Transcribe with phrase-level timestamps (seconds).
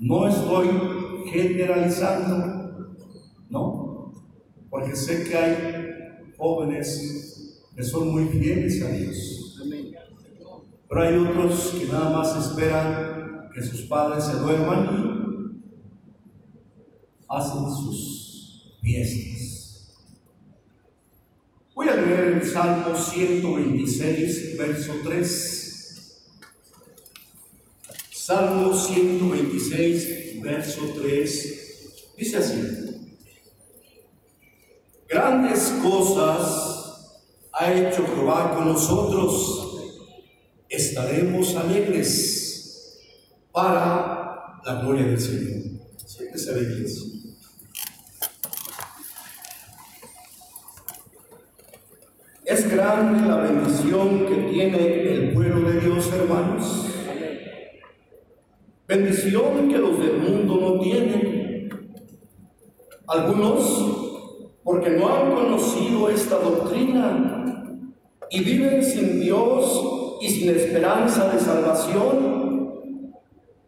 [0.00, 0.68] No estoy
[1.30, 2.96] generalizando,
[3.50, 4.14] ¿no?
[4.70, 9.58] Porque sé que hay jóvenes que son muy fieles a Dios.
[10.88, 15.62] Pero hay otros que nada más esperan que sus padres se duerman y
[17.28, 19.98] hacen sus fiestas.
[21.74, 25.59] Voy a leer el Salmo 126, verso 3.
[28.30, 32.14] Salmo 126, verso 3.
[32.16, 32.60] Dice así.
[35.08, 37.18] Grandes cosas
[37.52, 39.96] ha hecho Jehová con nosotros
[40.68, 43.00] estaremos alegres
[43.50, 45.80] para la gloria del Señor.
[46.06, 47.02] Siéntese iglesia.
[52.44, 56.79] Es grande la bendición que tiene el pueblo de Dios, hermanos.
[58.90, 61.68] Bendición que los del mundo no tienen.
[63.06, 67.76] Algunos, porque no han conocido esta doctrina
[68.30, 72.82] y viven sin Dios y sin esperanza de salvación.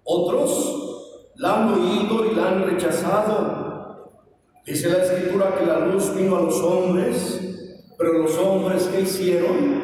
[0.03, 4.11] Otros la han oído y la han rechazado.
[4.67, 7.41] Dice la escritura que la luz vino a los hombres,
[7.97, 9.83] pero los hombres que hicieron?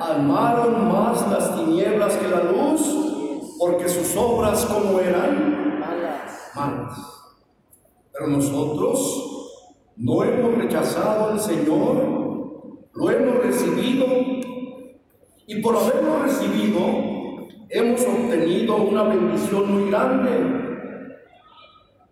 [0.00, 3.17] Amaron más las tinieblas que la luz,
[3.58, 5.80] porque sus obras como eran
[6.54, 7.02] malas.
[8.12, 9.54] Pero nosotros
[9.96, 14.06] no hemos rechazado al Señor, lo hemos recibido
[15.46, 16.78] y por haberlo recibido,
[17.70, 20.30] hemos obtenido una bendición muy grande.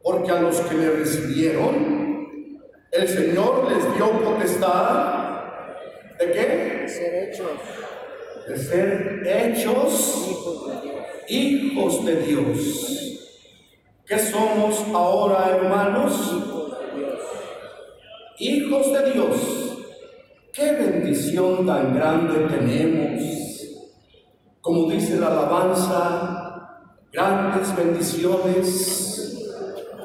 [0.03, 2.59] Porque a los que le recibieron,
[2.93, 5.27] el Señor les dio potestad
[6.19, 6.81] de qué?
[6.83, 7.51] De ser hechos.
[8.49, 10.96] De ser hechos
[11.29, 13.21] hijos de Dios.
[14.07, 16.33] ¿Qué somos ahora, hermanos?
[16.33, 17.21] Hijos de Dios.
[18.39, 19.37] Hijos de Dios.
[20.53, 23.23] Qué bendición tan grande tenemos.
[24.61, 29.07] Como dice la alabanza, grandes bendiciones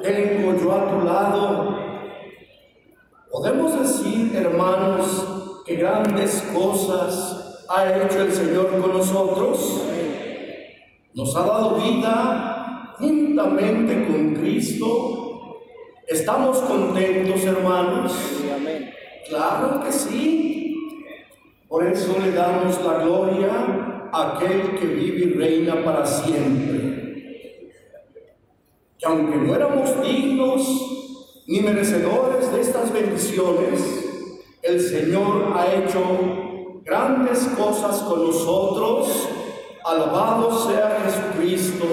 [0.02, 1.76] tengo yo a tu lado.
[3.30, 9.82] Podemos decir, hermanos, que grandes cosas ha hecho el Señor con nosotros.
[11.14, 15.58] Nos ha dado vida juntamente con Cristo.
[16.06, 18.12] ¿Estamos contentos, hermanos?
[18.54, 18.90] Amén.
[19.28, 20.74] Claro que sí.
[21.68, 27.72] Por eso le damos la gloria a aquel que vive y reina para siempre.
[28.98, 34.02] Que aunque no éramos dignos ni merecedores de estas bendiciones,
[34.62, 36.00] el Señor ha hecho
[36.84, 39.28] grandes cosas con nosotros.
[39.84, 41.84] Alabado sea Jesucristo.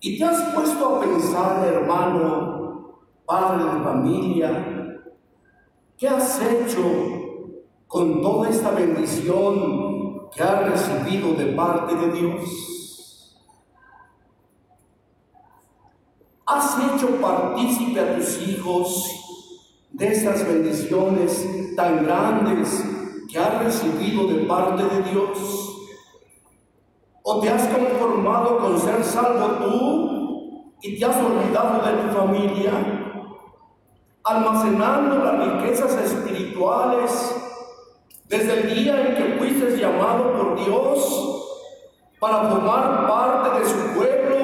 [0.00, 4.76] Y te has puesto a pensar, hermano, padre de familia,
[5.98, 6.82] ¿Qué has hecho
[7.86, 13.34] con toda esta bendición que has recibido de parte de Dios?
[16.44, 19.10] ¿Has hecho partícipe a tus hijos
[19.90, 22.84] de estas bendiciones tan grandes
[23.32, 25.65] que has recibido de parte de Dios?
[27.28, 32.72] ¿O te has conformado con ser salvo tú y te has olvidado de tu familia?
[34.26, 37.32] almacenando las riquezas espirituales
[38.28, 41.62] desde el día en que fuiste llamado por Dios
[42.18, 44.36] para formar parte de su pueblo,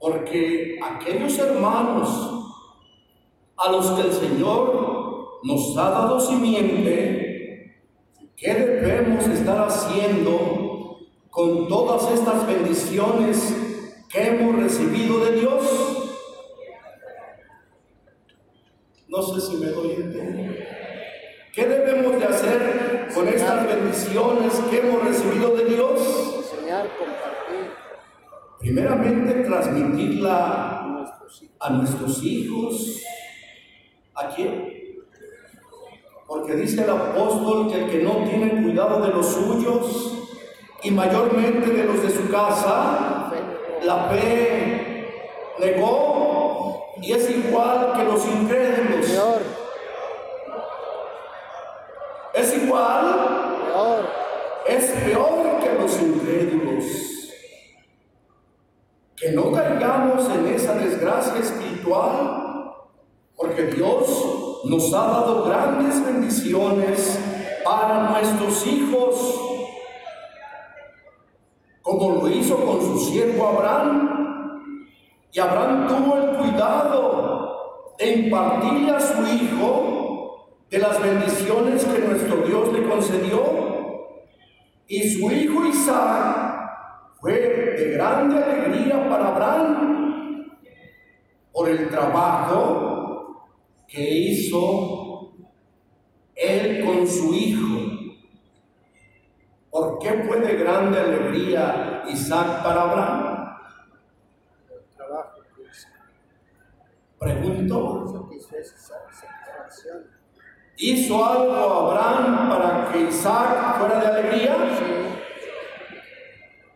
[0.00, 2.58] porque aquellos hermanos
[3.56, 7.84] a los que el Señor nos ha dado simiente,
[8.36, 10.61] ¿qué debemos estar haciendo
[11.32, 13.56] con todas estas bendiciones
[14.10, 15.62] que hemos recibido de Dios?
[19.08, 20.68] No sé si me doy entender.
[21.54, 26.34] ¿Qué debemos de hacer con estas bendiciones que hemos recibido de Dios?
[26.36, 27.70] Enseñar, compartir.
[28.60, 31.16] Primeramente, transmitirla
[31.60, 33.00] a nuestros hijos.
[34.14, 34.82] ¿A quién?
[36.26, 40.21] Porque dice el apóstol que el que no tiene cuidado de los suyos
[40.82, 43.30] y mayormente de los de su casa,
[43.82, 49.06] la fe negó y es igual que los incrédulos.
[49.06, 49.42] Peor.
[52.34, 53.58] Es igual.
[53.66, 54.08] Peor.
[54.66, 56.84] Es peor que los incrédulos.
[59.16, 62.74] Que no caigamos en esa desgracia espiritual,
[63.36, 67.18] porque Dios nos ha dado grandes bendiciones
[67.64, 69.11] para nuestros hijos.
[72.02, 74.88] Como lo hizo con su siervo Abraham.
[75.32, 82.38] Y Abraham tuvo el cuidado de impartirle a su hijo de las bendiciones que nuestro
[82.38, 83.44] Dios le concedió.
[84.88, 86.72] Y su hijo Isaac
[87.20, 87.34] fue
[87.78, 90.58] de grande alegría para Abraham
[91.52, 93.46] por el trabajo
[93.86, 95.34] que hizo
[96.34, 97.91] él con su hijo.
[100.12, 103.56] ¿Por qué fue de grande alegría Isaac para Abraham?
[105.56, 105.88] Que hizo.
[107.18, 110.04] Pregunto, Satisfecho esa satisfacción.
[110.76, 114.56] ¿hizo algo Abraham para que Isaac fuera de alegría?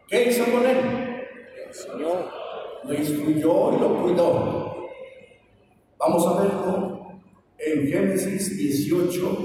[0.09, 1.27] ¿Qué hizo con él?
[2.85, 4.89] Lo instruyó y lo cuidó.
[5.99, 7.21] Vamos a verlo
[7.59, 9.39] en Génesis 18,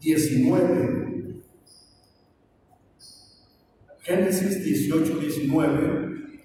[0.00, 1.07] 19.
[4.08, 6.40] Génesis 18, 19.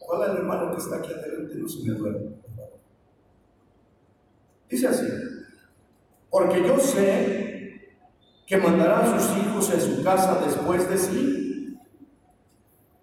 [0.00, 2.30] Ojalá el hermano que está aquí adelante no se me duerma.
[4.68, 5.06] Dice así,
[6.28, 7.92] porque yo sé
[8.44, 11.78] que mandará a sus hijos en su casa después de sí,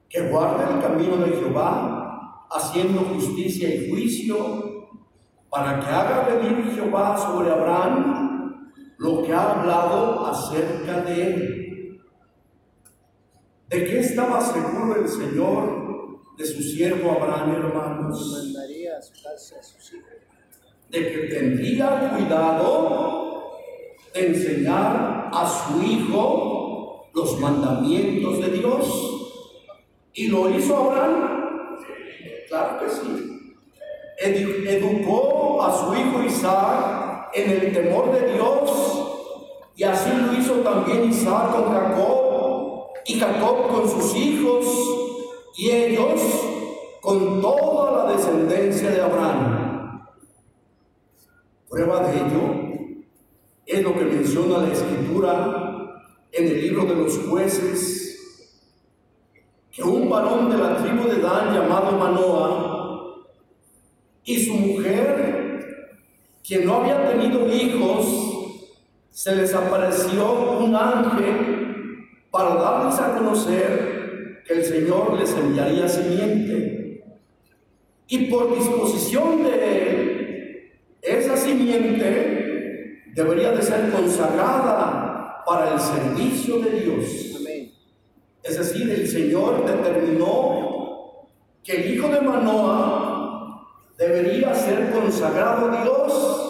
[0.09, 4.89] que guarde el camino de Jehová, haciendo justicia y juicio,
[5.49, 11.60] para que haga venir Jehová sobre Abraham lo que ha hablado acerca de él.
[13.71, 18.31] ¿De qué estaba seguro el Señor de su siervo Abraham, hermanos?
[18.53, 20.09] Mandaría a su casa a sus hijos.
[20.89, 23.53] de que tendría cuidado
[24.13, 29.07] de enseñar a su hijo los mandamientos de Dios.
[30.13, 31.77] ¿Y lo hizo Abraham?
[32.49, 33.55] Claro que sí.
[34.21, 39.07] Edu- educó a su hijo Isaac en el temor de Dios
[39.77, 42.20] y así lo hizo también Isaac con Jacob
[43.05, 44.65] y Jacob con sus hijos
[45.57, 46.21] y ellos
[47.01, 50.07] con toda la descendencia de Abraham.
[51.69, 52.61] Prueba de ello
[53.65, 55.71] es lo que menciona la escritura
[56.31, 58.47] en el libro de los jueces,
[59.71, 63.25] que un varón de la tribu de Dan llamado Manoa
[64.23, 65.89] y su mujer,
[66.45, 68.05] quien no había tenido hijos,
[69.09, 71.60] se les apareció un ángel
[72.31, 77.03] para darles a conocer que el Señor les enviaría simiente.
[78.07, 86.71] Y por disposición de él, esa simiente debería de ser consagrada para el servicio de
[86.71, 87.35] Dios.
[87.39, 87.71] Amén.
[88.41, 91.27] Es decir, el Señor determinó
[91.63, 93.67] que el hijo de Manoa
[93.97, 96.47] debería ser consagrado a Dios.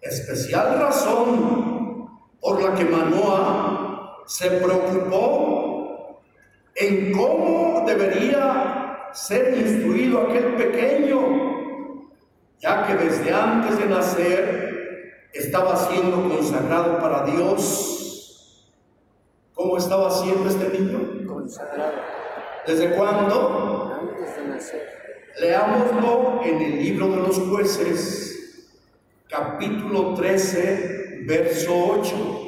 [0.00, 2.08] Especial razón
[2.40, 3.83] por la que Manoa
[4.26, 6.20] se preocupó
[6.74, 12.10] en cómo debería ser instruido aquel pequeño,
[12.58, 18.64] ya que desde antes de nacer estaba siendo consagrado para Dios.
[19.54, 21.26] ¿Cómo estaba siendo este niño?
[21.26, 21.94] Consagrado.
[22.66, 23.92] ¿Desde cuándo?
[24.00, 24.94] Antes de nacer.
[25.38, 28.70] Leámoslo en el libro de los jueces,
[29.28, 32.43] capítulo 13, verso 8.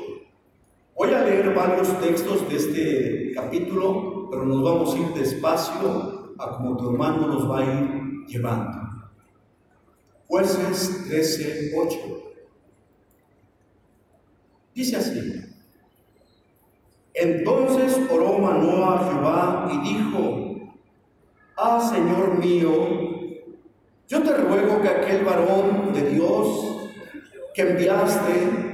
[0.96, 6.56] Voy a leer varios textos de este capítulo, pero nos vamos a ir despacio a
[6.56, 8.78] como tu hermano nos va a ir llevando.
[10.26, 11.98] Jueces 13, 8.
[14.74, 15.44] Dice así.
[17.12, 20.72] Entonces oró Manoa a Jehová y dijo,
[21.58, 22.70] Ah, Señor mío,
[24.08, 26.88] yo te ruego que aquel varón de Dios
[27.52, 28.65] que enviaste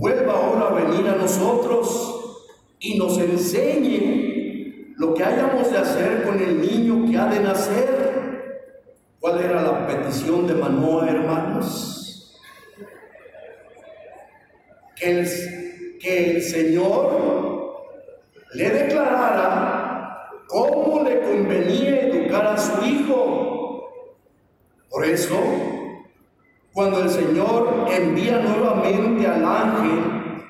[0.00, 6.40] vuelva ahora a venir a nosotros y nos enseñe lo que hayamos de hacer con
[6.40, 8.70] el niño que ha de nacer.
[9.20, 12.34] ¿Cuál era la petición de Manoa, hermanos?
[14.96, 17.84] Que el, que el Señor
[18.54, 23.90] le declarara cómo le convenía educar a su hijo.
[24.88, 25.36] Por eso,
[26.72, 30.44] cuando el Señor envía nuevamente al ángel,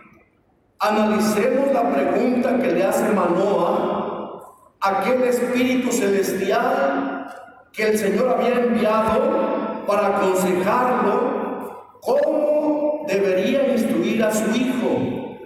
[0.79, 7.27] analicemos la pregunta que le hace Manoa, aquel espíritu celestial
[7.73, 15.39] que el Señor había enviado para aconsejarlo cómo debería instruir a su hijo.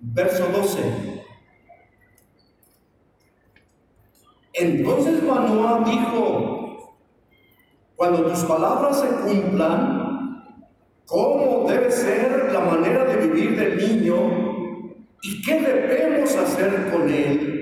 [0.00, 1.18] Verso 12.
[4.54, 6.96] Entonces Manoa dijo,
[7.94, 10.07] cuando tus palabras se cumplan,
[11.08, 14.16] ¿cómo debe ser la manera de vivir del niño
[15.20, 17.58] y qué debemos hacer con él?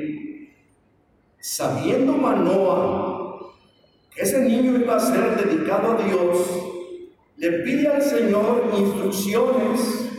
[1.47, 3.55] sabiendo Manoa
[4.11, 6.39] que ese niño iba a ser dedicado a Dios,
[7.37, 10.11] le pide al Señor instrucciones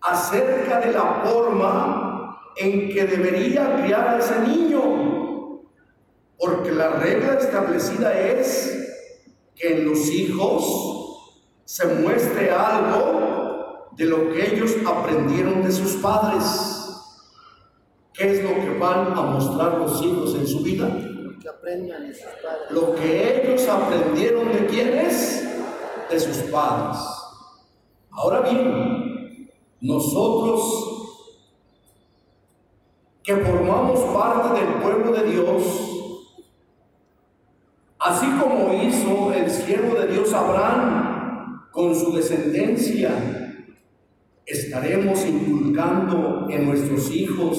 [0.00, 5.62] acerca de la forma en que debería criar a ese niño,
[6.36, 8.88] porque la regla establecida es
[9.54, 10.95] que en los hijos
[11.66, 16.44] se muestre algo de lo que ellos aprendieron de sus padres.
[18.14, 20.86] ¿Qué es lo que van a mostrar los hijos en su vida?
[20.88, 22.70] Lo que aprendan de sus padres.
[22.70, 25.44] Lo que ellos aprendieron de quiénes?
[26.08, 26.98] De sus padres.
[28.12, 30.92] Ahora bien, nosotros
[33.24, 35.62] que formamos parte del pueblo de Dios,
[37.98, 41.15] así como hizo el siervo de Dios Abraham
[41.76, 43.10] con su descendencia,
[44.46, 47.58] estaremos inculcando en nuestros hijos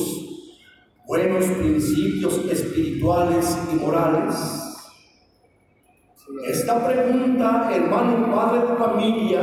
[1.05, 4.35] buenos principios espirituales y morales?
[6.47, 9.41] Esta pregunta, hermano padre de familia,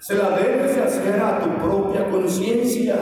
[0.00, 2.96] se la debes de hacer a tu propia conciencia.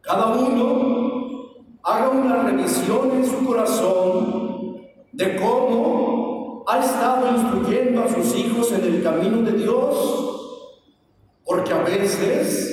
[0.00, 1.52] Cada uno
[1.84, 4.76] haga una revisión en su corazón
[5.12, 6.21] de cómo
[6.66, 12.72] ha estado instruyendo a sus hijos en el camino de Dios, porque a veces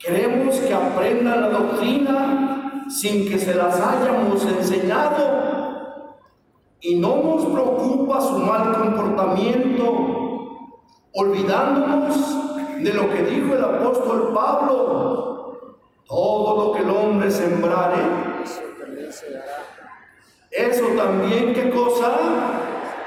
[0.00, 6.16] Queremos que aprendan la doctrina sin que se las hayamos enseñado.
[6.80, 10.56] Y no nos preocupa su mal comportamiento,
[11.12, 15.76] olvidándonos de lo que dijo el apóstol Pablo.
[16.08, 18.02] Todo lo que el hombre sembrare,
[20.50, 22.59] eso también, ¿qué cosa?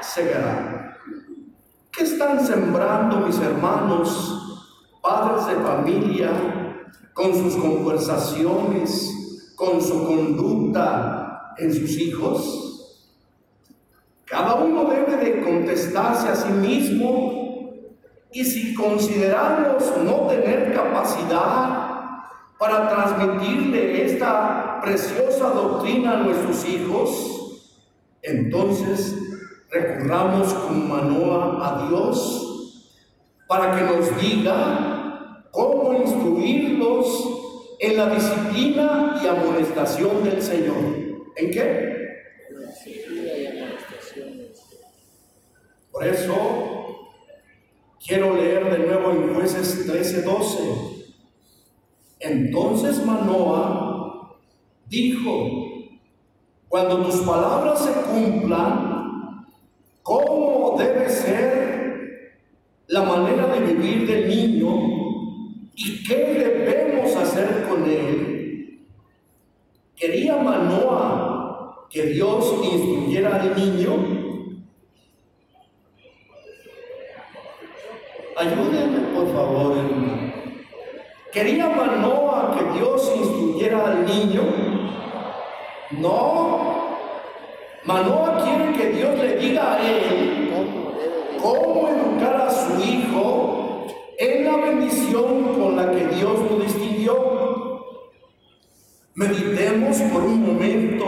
[0.03, 0.97] Segará.
[1.91, 4.69] ¿Qué están sembrando mis hermanos,
[5.01, 6.29] padres de familia,
[7.13, 13.09] con sus conversaciones, con su conducta en sus hijos?
[14.25, 17.69] Cada uno debe de contestarse a sí mismo
[18.31, 21.93] y si consideramos no tener capacidad
[22.59, 27.61] para transmitirle esta preciosa doctrina a nuestros hijos,
[28.21, 29.22] entonces
[29.73, 32.79] recurramos con Manoa a Dios
[33.47, 37.05] para que nos diga cómo instruirlos
[37.79, 40.75] en la disciplina y amonestación del Señor.
[41.35, 41.93] ¿En qué?
[45.91, 47.09] Por eso
[48.05, 51.15] quiero leer de nuevo en jueces 13:12.
[52.19, 54.37] Entonces Manoa
[54.87, 55.49] dijo,
[56.69, 58.92] cuando tus palabras se cumplan,
[60.03, 62.39] ¿cómo debe ser
[62.87, 64.93] la manera de vivir del niño
[65.75, 68.87] ¿Y qué debemos hacer con él?
[69.95, 73.91] ¿Quería Manoa que Dios instruyera al niño?
[78.37, 80.33] Ayúdenme, por favor, hermano.
[81.31, 84.43] ¿Quería Manoa que Dios instruyera al niño?
[85.91, 86.92] No.
[87.85, 90.49] Manoa quiere que Dios le diga a él
[91.41, 93.87] cómo educar a su hijo
[94.17, 97.83] en la bendición con la que Dios lo distinguió.
[99.15, 101.05] Meditemos por un momento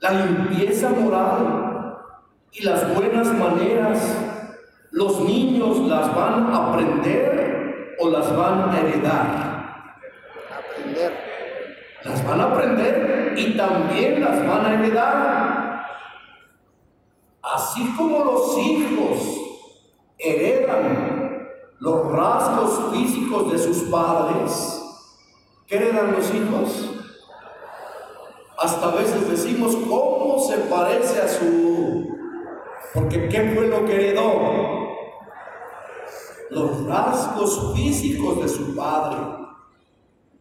[0.00, 1.98] la limpieza moral
[2.52, 4.18] y las buenas maneras.
[4.92, 9.51] Los niños las van a aprender o las van a heredar.
[12.04, 15.86] Las van a aprender y también las van a heredar.
[17.42, 19.42] Así como los hijos
[20.18, 24.80] heredan los rasgos físicos de sus padres,
[25.66, 26.90] ¿qué heredan los hijos?
[28.58, 32.06] Hasta a veces decimos, ¿cómo se parece a su...
[32.94, 34.32] Porque ¿qué fue lo que heredó?
[36.50, 39.16] Los rasgos físicos de su padre.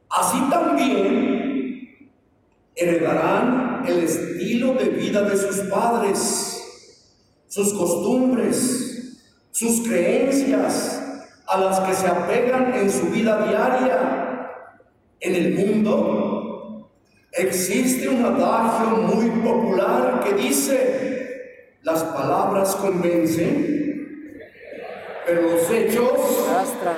[0.09, 1.50] Así también
[2.81, 6.57] heredarán el estilo de vida de sus padres,
[7.47, 9.19] sus costumbres,
[9.51, 10.97] sus creencias,
[11.47, 14.51] a las que se apegan en su vida diaria.
[15.19, 16.89] En el mundo
[17.33, 24.39] existe un adagio muy popular que dice, las palabras convencen,
[25.25, 26.97] pero los hechos arrastran.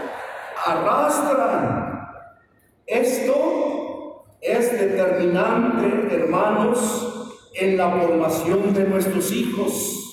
[0.66, 2.10] arrastran.
[2.86, 3.73] Esto
[4.44, 10.04] es determinante, hermanos, en la formación de nuestros hijos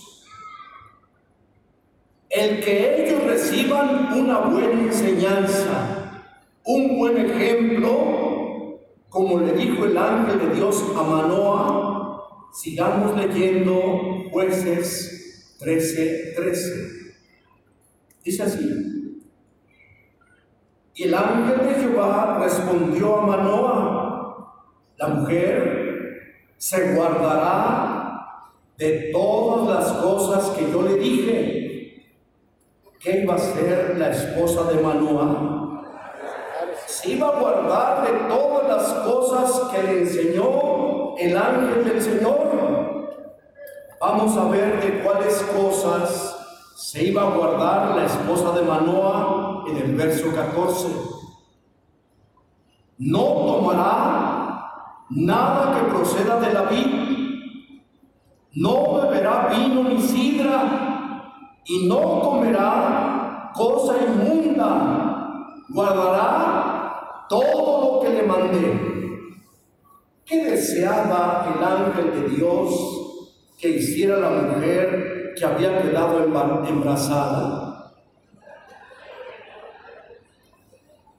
[2.31, 6.23] el que ellos reciban una buena enseñanza,
[6.65, 15.57] un buen ejemplo, como le dijo el ángel de Dios a Manoa, sigamos leyendo jueces
[15.59, 16.71] 13, 13.
[18.25, 19.27] Dice así.
[20.95, 24.00] Y el ángel de Jehová respondió a Manoa,
[25.01, 32.17] la mujer se guardará de todas las cosas que yo le dije.
[33.01, 35.71] ¿Qué iba a ser la esposa de Manoa?
[36.87, 43.09] se iba a guardar de todas las cosas que le enseñó el ángel del Señor.
[44.01, 46.37] Vamos a ver de cuáles cosas
[46.77, 50.89] se iba a guardar la esposa de Manoa en el verso 14.
[52.99, 54.40] No tomará
[55.11, 56.87] nada que proceda de la vid,
[58.55, 61.01] no beberá vino ni sidra,
[61.65, 68.91] y no comerá cosa inmunda, guardará todo lo que le mandé.
[70.25, 72.71] ¿Qué deseaba el ángel de Dios
[73.59, 77.93] que hiciera la mujer que había quedado embarazada?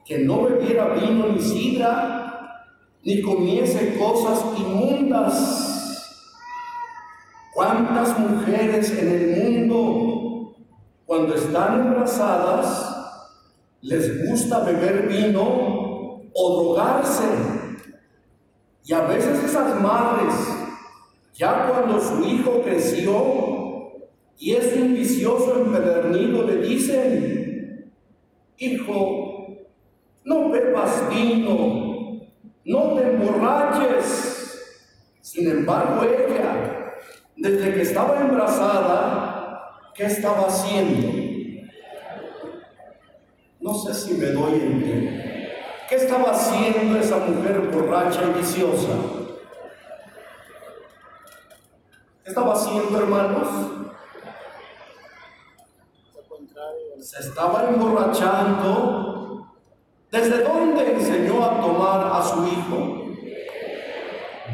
[0.04, 2.21] Que no bebiera vino ni sidra,
[3.04, 6.18] ni comiese cosas inmundas.
[7.54, 10.54] ¿Cuántas mujeres en el mundo,
[11.04, 12.92] cuando están embarazadas,
[13.82, 17.24] les gusta beber vino o drogarse.
[18.84, 20.34] Y a veces esas madres,
[21.34, 23.92] ya cuando su hijo creció
[24.38, 27.92] y es un vicioso empedernido, le dicen,
[28.58, 29.48] hijo,
[30.24, 31.91] no bebas vino,
[32.64, 34.32] no te emborraches.
[35.20, 36.94] Sin embargo, ella,
[37.36, 41.22] desde que estaba embarazada, ¿qué estaba haciendo?
[43.60, 45.22] No sé si me doy en
[45.88, 48.94] ¿Qué estaba haciendo esa mujer borracha y viciosa?
[52.24, 53.48] ¿Qué estaba haciendo, hermanos?
[56.98, 59.11] Se estaba emborrachando.
[60.12, 63.06] ¿Desde dónde enseñó a tomar a su hijo?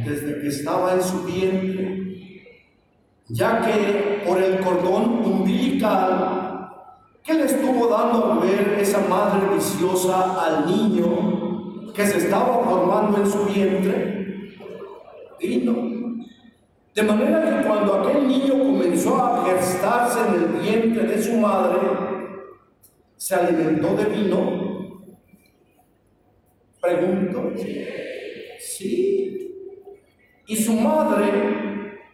[0.07, 2.05] Desde que estaba en su vientre.
[3.29, 6.49] Ya que por el cordón umbilical
[7.29, 13.19] ¿Qué le estuvo dando a ver esa madre viciosa al niño que se estaba formando
[13.19, 14.57] en su vientre?
[15.39, 15.75] Vino.
[16.95, 21.81] De manera que cuando aquel niño comenzó a gestarse en el vientre de su madre,
[23.19, 24.58] se alimentó de vino.
[26.89, 27.53] Pregunto.
[28.59, 29.55] Sí.
[30.47, 31.59] Y su madre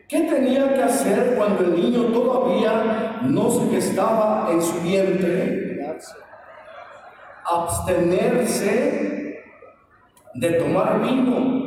[0.07, 5.81] ¿Qué tenía que hacer cuando el niño todavía no se gestaba en su vientre?
[7.51, 9.43] Abstenerse
[10.35, 11.65] de tomar vino.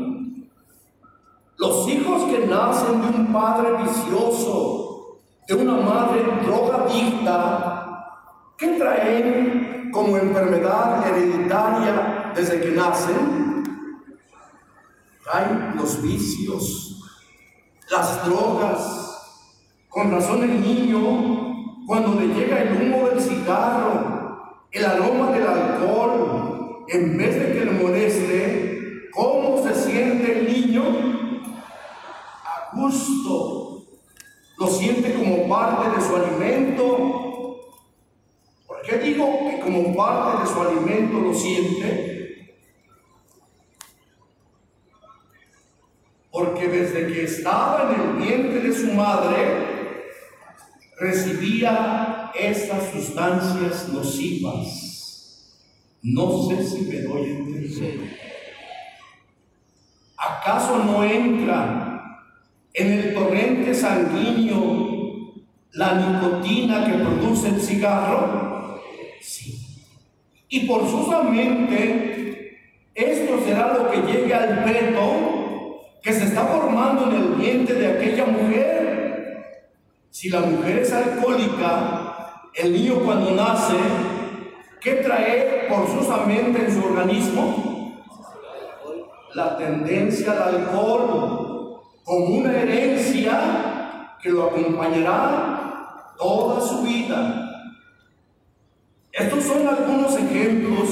[1.57, 5.17] Los hijos que nacen de un padre vicioso,
[5.47, 8.13] de una madre drogadicta,
[8.55, 13.63] ¿qué traen como enfermedad hereditaria desde que nacen?
[15.23, 17.01] Traen los vicios,
[17.89, 19.03] las drogas.
[19.89, 26.85] Con razón el niño, cuando le llega el humo del cigarro, el aroma del alcohol,
[26.87, 30.83] en vez de que le moleste, ¿cómo se siente el niño?
[32.43, 33.83] A gusto.
[34.57, 37.57] Lo siente como parte de su alimento.
[38.65, 42.16] ¿Por qué digo que como parte de su alimento lo siente?
[46.37, 49.37] Porque desde que estaba en el vientre de su madre,
[50.99, 55.55] recibía esas sustancias nocivas.
[56.03, 58.17] No sé si me doy a entender.
[60.15, 62.21] ¿Acaso no entra
[62.71, 65.33] en el torrente sanguíneo
[65.71, 68.79] la nicotina que produce el cigarro?
[69.21, 69.57] Sí.
[70.49, 70.85] Y por
[71.31, 72.59] mente
[72.93, 75.36] esto será lo que llegue al peto
[76.07, 79.73] que se está formando en el vientre de aquella mujer.
[80.09, 83.75] Si la mujer es alcohólica, el niño cuando nace,
[84.79, 88.05] ¿qué trae forzosamente en su organismo?
[89.33, 97.51] La tendencia al alcohol como una herencia que lo acompañará toda su vida.
[99.11, 100.87] Estos son algunos ejemplos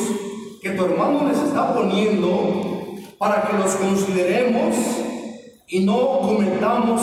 [0.62, 2.76] que tu hermano les está poniendo
[3.18, 5.05] para que los consideremos
[5.68, 7.02] y no cometamos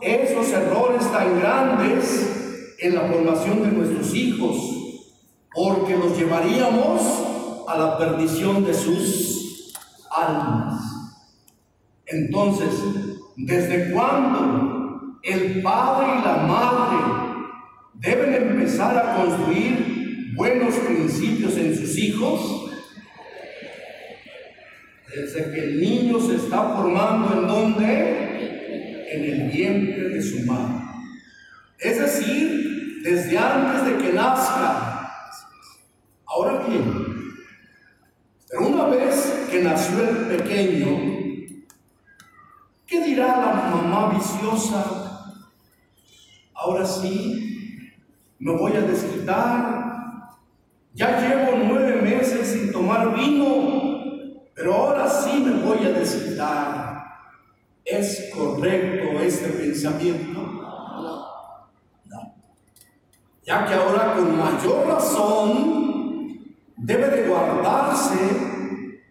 [0.00, 4.56] esos errores tan grandes en la formación de nuestros hijos,
[5.54, 7.00] porque los llevaríamos
[7.66, 9.72] a la perdición de sus
[10.10, 10.82] almas.
[12.06, 12.70] Entonces,
[13.36, 16.96] ¿desde cuándo el padre y la madre
[17.94, 22.65] deben empezar a construir buenos principios en sus hijos?
[25.16, 29.06] Desde que el niño se está formando en dónde?
[29.10, 30.84] En el vientre de su madre.
[31.78, 35.10] Es decir, desde antes de que nazca.
[36.26, 37.06] Ahora bien,
[38.50, 40.86] pero una vez que nació el pequeño,
[42.86, 45.40] ¿qué dirá la mamá viciosa?
[46.52, 47.94] Ahora sí,
[48.38, 50.36] me voy a desquitar.
[50.92, 53.85] Ya llevo nueve meses sin tomar vino,
[54.56, 57.04] pero ahora sí me voy a desquitar.
[57.84, 60.40] ¿Es correcto este pensamiento?
[60.40, 61.26] No.
[63.44, 66.40] Ya que ahora con mayor razón
[66.78, 68.16] debe de guardarse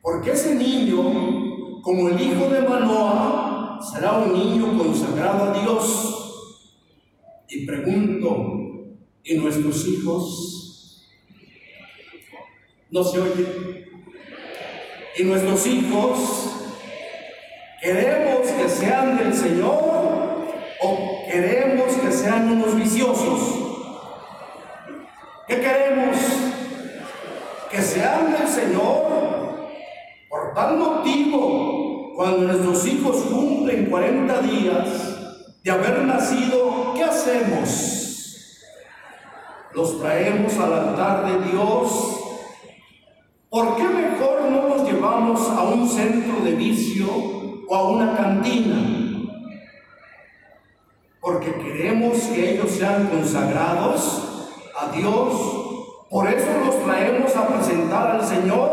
[0.02, 6.66] porque ese niño, como el hijo de Manoah, será un niño consagrado a Dios.
[7.48, 11.08] Y pregunto, ¿y nuestros hijos?
[12.90, 13.85] ¿No se oye?
[15.18, 16.52] ¿Y nuestros hijos?
[17.82, 20.48] ¿Queremos que sean del Señor
[20.82, 23.40] o queremos que sean unos viciosos?
[25.48, 26.18] ¿Qué queremos?
[27.76, 29.06] que sean del Señor.
[30.30, 34.88] Por tal motivo, cuando nuestros hijos cumplen 40 días
[35.64, 38.62] de haber nacido, ¿qué hacemos?
[39.74, 42.25] Los traemos al altar de Dios.
[43.56, 47.08] ¿Por qué mejor no los llevamos a un centro de vicio
[47.70, 49.32] o a una cantina?
[51.22, 55.56] Porque queremos que ellos sean consagrados a Dios
[56.10, 58.72] por eso los traemos a presentar al Señor.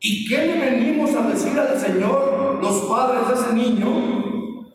[0.00, 4.72] ¿Y qué le venimos a decir al Señor, los padres de ese niño?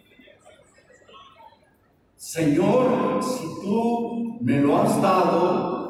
[2.15, 5.80] Señor, si tú me lo has dado,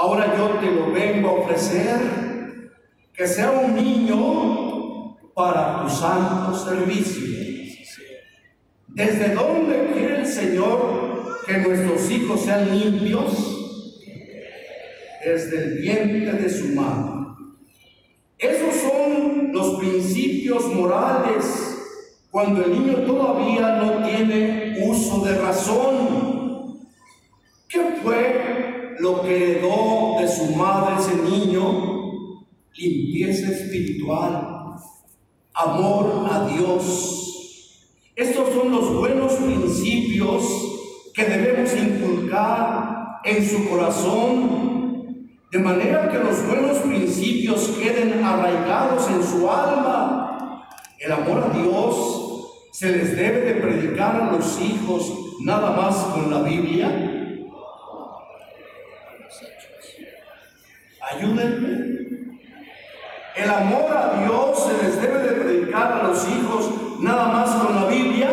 [0.00, 2.70] ahora yo te lo vengo a ofrecer,
[3.12, 7.38] que sea un niño para tu santo servicio.
[8.88, 13.56] ¿Desde dónde quiere el Señor que nuestros hijos sean limpios?
[15.24, 17.34] desde el vientre de su madre.
[18.38, 21.76] Esos son los principios morales
[22.30, 26.80] cuando el niño todavía no tiene uso de razón.
[27.68, 28.39] ¿Qué fue
[29.00, 32.44] lo que heredó de su madre ese niño?
[32.76, 34.76] Limpieza espiritual,
[35.54, 37.80] amor a Dios.
[38.14, 40.44] Estos son los buenos principios
[41.14, 44.70] que debemos inculcar en su corazón
[45.50, 50.64] de manera que los buenos principios queden arraigados en su alma.
[50.98, 56.30] El amor a Dios se les debe de predicar a los hijos nada más con
[56.30, 57.09] la Biblia.
[61.10, 61.90] Ayúdenme.
[63.36, 67.74] El amor a Dios se les debe de predicar a los hijos nada más con
[67.74, 68.30] la Biblia.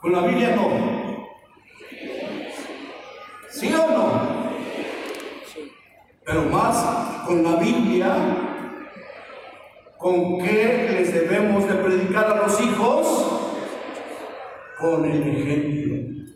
[0.00, 1.26] Con la Biblia no.
[3.50, 4.46] ¿Sí o no?
[6.26, 8.12] pero más con la Biblia,
[9.96, 13.52] ¿con qué les debemos de predicar a los hijos?
[14.80, 16.26] Con el ejemplo.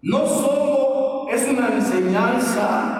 [0.00, 2.95] No solo es una enseñanza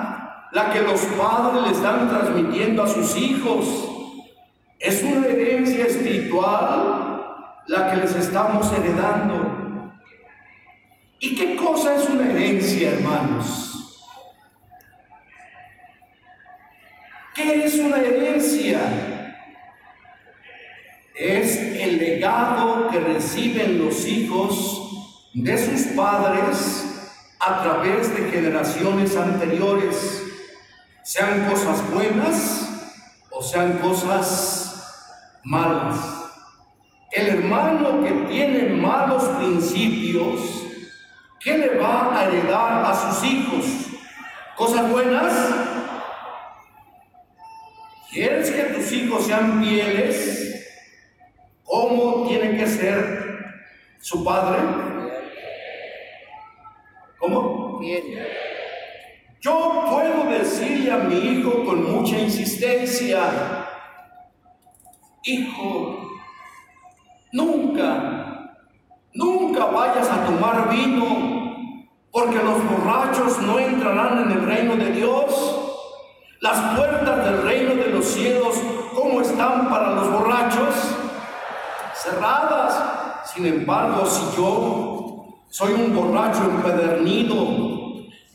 [0.57, 3.67] la que los padres le están transmitiendo a sus hijos,
[4.79, 9.93] es una herencia espiritual la que les estamos heredando.
[11.21, 14.03] ¿Y qué cosa es una herencia, hermanos?
[17.35, 18.81] ¿Qué es una herencia?
[21.15, 26.87] Es el legado que reciben los hijos de sus padres
[27.41, 30.26] a través de generaciones anteriores,
[31.07, 32.69] sean cosas buenas
[33.31, 35.97] o sean cosas malas.
[37.13, 40.65] El hermano que tiene malos principios,
[41.39, 43.65] ¿qué le va a heredar a sus hijos?
[44.57, 45.33] ¿Cosas buenas?
[48.11, 50.83] ¿Quieres que tus hijos sean fieles?
[51.63, 53.63] ¿Cómo tiene que ser
[54.01, 54.59] su padre?
[57.21, 57.79] ¿Cómo?
[59.41, 63.67] Yo puedo decirle a mi hijo con mucha insistencia,
[65.23, 66.09] hijo,
[67.33, 68.57] nunca,
[69.13, 71.37] nunca vayas a tomar vino,
[72.11, 75.63] porque los borrachos no entrarán en el reino de Dios.
[76.41, 78.57] Las puertas del reino de los cielos,
[78.95, 80.75] ¿cómo están para los borrachos?
[81.95, 83.27] Cerradas.
[83.35, 87.76] Sin embargo, si yo soy un borracho empedernido,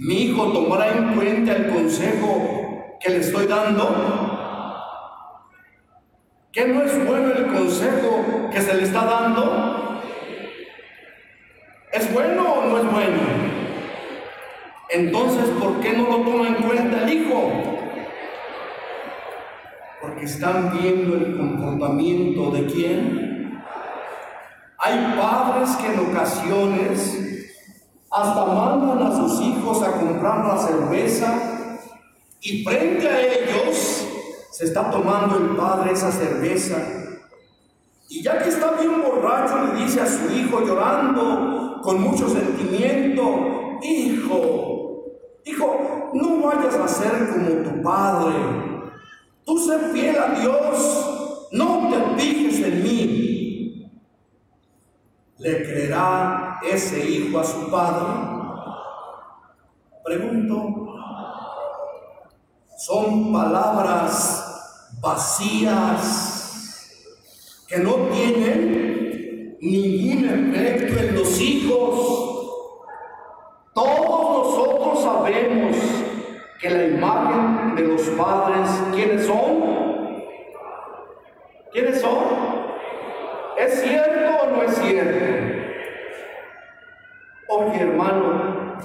[0.01, 3.85] mi hijo tomará en cuenta el consejo que le estoy dando.
[6.51, 10.01] ¿Que no es bueno el consejo que se le está dando?
[11.93, 13.19] ¿Es bueno o no es bueno?
[14.89, 17.51] Entonces, ¿por qué no lo toma en cuenta el hijo?
[20.01, 23.61] Porque están viendo el comportamiento de quién.
[24.79, 27.31] Hay padres que en ocasiones
[28.11, 31.79] hasta mandan a sus hijos a comprar la cerveza
[32.41, 34.05] y frente a ellos
[34.51, 36.75] se está tomando el padre esa cerveza.
[38.09, 43.79] Y ya que está bien borracho, le dice a su hijo llorando con mucho sentimiento,
[43.81, 45.05] hijo,
[45.45, 48.35] hijo, no vayas a ser como tu padre.
[49.45, 53.30] Tú sé fiel a Dios, no te fijes en mí.
[55.41, 58.05] ¿Le creerá ese hijo a su padre?
[60.05, 60.93] Pregunto,
[62.77, 66.45] son palabras vacías
[67.67, 72.59] que no tienen ningún efecto en los hijos.
[73.73, 75.75] Todos nosotros sabemos
[76.59, 79.63] que la imagen de los padres, ¿quiénes son?
[81.71, 82.50] ¿Quiénes son?
[83.61, 85.25] ¿Es cierto o no es cierto?
[87.47, 88.77] Oye hermano,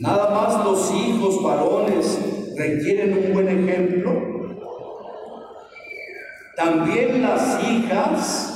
[0.00, 2.18] nada más los hijos varones
[2.56, 4.58] requieren un buen ejemplo.
[6.56, 8.46] También las hijas.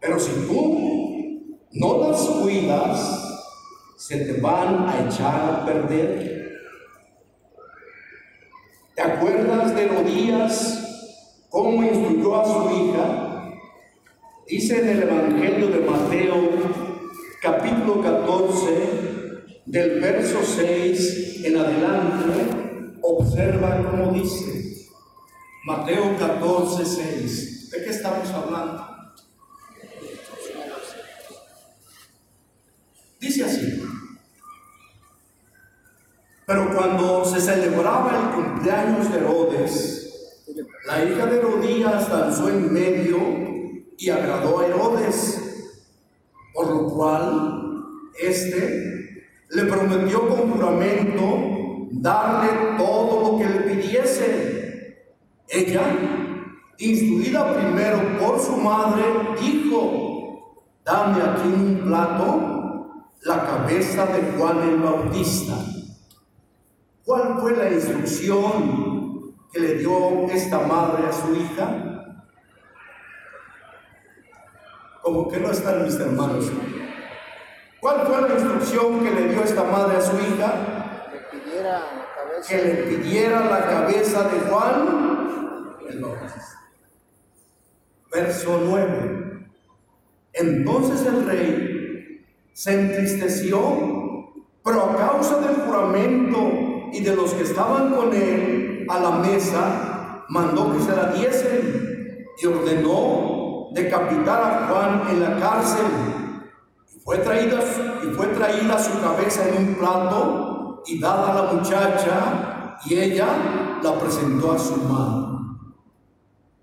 [0.00, 3.44] Pero si tú no las cuidas,
[3.98, 6.48] se te van a echar a perder.
[8.94, 10.87] ¿Te acuerdas de Herodías
[11.48, 13.54] cómo instruyó a su hija?
[14.46, 16.50] Dice en el Evangelio de Mateo,
[17.42, 18.98] capítulo 14,
[19.66, 24.86] del verso 6 en adelante, observa cómo dice
[25.66, 27.70] Mateo 14, 6.
[27.70, 28.86] ¿De qué estamos hablando?
[33.20, 33.82] Dice así.
[36.46, 39.97] Pero cuando se celebraba el cumpleaños de Herodes,
[40.88, 43.18] la hija de Herodías danzó en medio
[43.98, 45.74] y agradó a Herodes,
[46.54, 47.84] por lo cual
[48.18, 55.04] este le prometió con juramento darle todo lo que le pidiese.
[55.46, 55.82] Ella,
[56.78, 59.02] instruida primero por su madre,
[59.42, 65.54] dijo, dame aquí un plato la cabeza de Juan el Bautista.
[67.04, 68.97] ¿Cuál fue la instrucción
[69.52, 72.24] que le dio esta madre a su hija?
[75.02, 76.50] Como que no están mis hermanos.
[77.80, 80.54] ¿Cuál fue la instrucción que le dio esta madre a su hija?
[82.46, 86.42] Que le pidiera la cabeza de Juan el Bautista.
[88.12, 89.48] Verso 9.
[90.34, 94.32] Entonces el rey se entristeció,
[94.64, 100.24] pero a causa del juramento y de los que estaban con él a la mesa,
[100.28, 105.86] mandó que se la diesen y ordenó decapitar a Juan en la cárcel
[107.08, 107.58] fue traída,
[108.04, 113.78] y fue traída su cabeza en un plato y dada a la muchacha y ella
[113.82, 115.38] la presentó a su madre.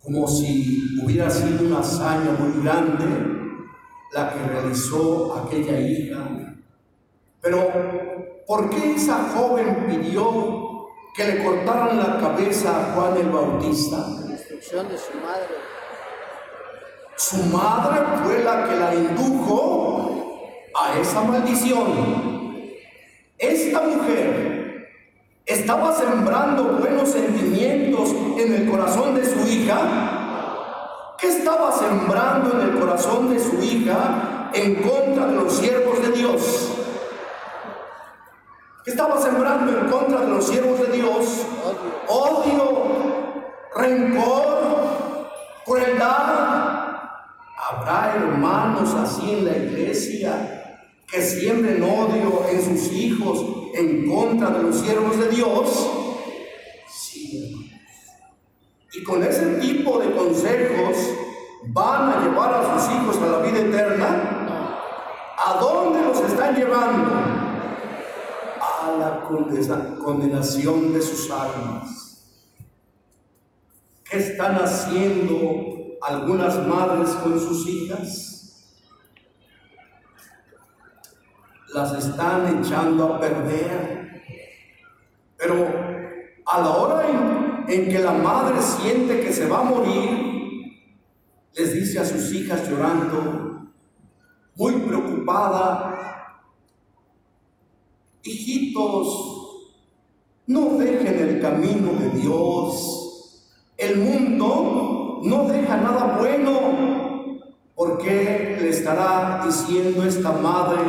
[0.04, 3.06] Como si hubiera sido una hazaña muy grande
[4.14, 6.20] la que realizó aquella hija.
[7.42, 7.68] Pero,
[8.48, 13.98] ¿por qué esa joven pidió que le cortaran la cabeza a Juan el Bautista?
[14.26, 15.56] La instrucción de su madre.
[17.18, 21.86] Su madre fue la que la indujo a esa maldición.
[23.38, 24.90] Esta mujer
[25.46, 31.16] estaba sembrando buenos sentimientos en el corazón de su hija.
[31.18, 36.12] ¿Qué estaba sembrando en el corazón de su hija en contra de los siervos de
[36.12, 36.75] Dios?
[38.86, 41.48] ¿Qué estaba sembrando en contra de los siervos de Dios?
[42.08, 43.44] Odio,
[43.76, 45.28] rencor,
[45.66, 46.94] crueldad.
[47.58, 53.44] Habrá hermanos así en la iglesia que siembren odio en sus hijos
[53.74, 55.90] en contra de los siervos de Dios?
[58.94, 60.96] Y con ese tipo de consejos
[61.70, 64.78] van a llevar a sus hijos a la vida eterna.
[65.44, 67.35] ¿A dónde los están llevando?
[68.98, 72.46] La condenación de sus almas.
[74.10, 78.72] ¿Qué están haciendo algunas madres con sus hijas?
[81.74, 84.24] Las están echando a perder.
[85.38, 85.68] Pero
[86.46, 90.26] a la hora en, en que la madre siente que se va a morir,
[91.54, 93.72] les dice a sus hijas llorando,
[94.56, 96.25] muy preocupada,
[98.26, 99.62] Hijitos,
[100.48, 103.44] no dejen el camino de Dios.
[103.78, 107.40] El mundo no deja nada bueno.
[107.76, 110.82] ¿Por qué le estará diciendo esta madre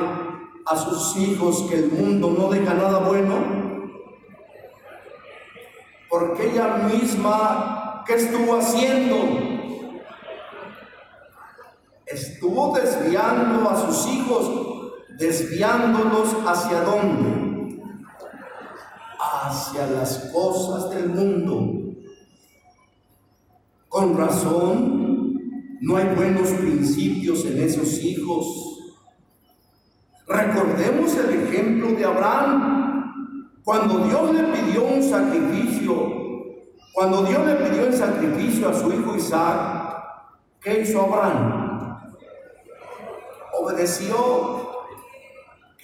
[0.64, 3.35] a sus hijos que el mundo no deja nada bueno?
[6.09, 9.16] Porque ella misma, ¿qué estuvo haciendo?
[12.07, 14.75] Estuvo desviando a sus hijos
[15.18, 17.81] desviándolos hacia dónde?
[19.18, 21.94] Hacia las cosas del mundo.
[23.88, 25.38] Con razón,
[25.81, 28.79] no hay buenos principios en esos hijos.
[30.26, 32.83] Recordemos el ejemplo de Abraham.
[33.64, 36.12] Cuando Dios le pidió un sacrificio,
[36.92, 39.98] cuando Dios le pidió el sacrificio a su hijo Isaac,
[40.61, 41.98] ¿qué hizo Abraham?
[43.61, 44.65] Obedeció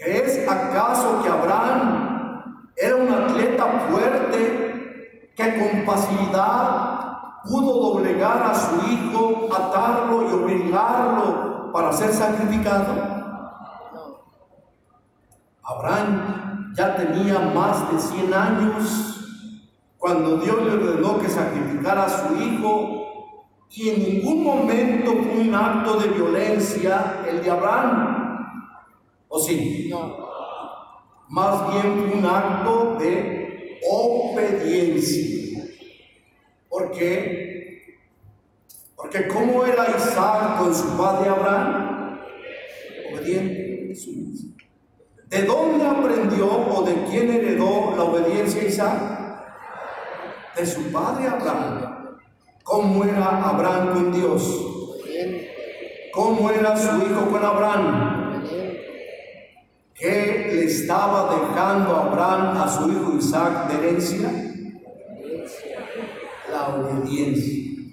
[0.05, 7.03] ¿Es acaso que Abraham era un atleta fuerte que con facilidad
[7.45, 13.12] pudo doblegar a su hijo, atarlo y obligarlo para ser sacrificado?
[15.62, 19.12] Abraham ya tenía más de 100 años
[19.99, 23.03] cuando Dios le ordenó que sacrificara a su hijo
[23.71, 28.12] y en ningún momento fue un acto de violencia el de Abraham.
[29.35, 29.88] ¿O sí?
[29.90, 30.29] No.
[31.31, 35.64] Más bien un acto de obediencia.
[36.68, 37.97] ¿Por qué?
[38.95, 42.21] Porque ¿cómo era Isaac con su padre Abraham?
[43.11, 43.95] Obediente.
[45.29, 49.01] ¿De dónde aprendió o de quién heredó la obediencia Isaac?
[50.55, 52.18] De su padre Abraham.
[52.62, 54.66] ¿Cómo era Abraham con Dios?
[56.12, 58.12] ¿Cómo era su hijo con Abraham?
[60.03, 64.31] ¿Qué le estaba dejando Abraham a su hijo Isaac de herencia?
[66.51, 67.85] La obediencia.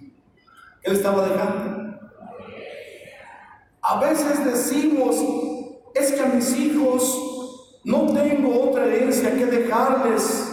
[0.81, 1.99] ¿Qué le estaba dejando?
[3.83, 5.17] A veces decimos,
[5.93, 10.51] es que a mis hijos no tengo otra herencia que dejarles,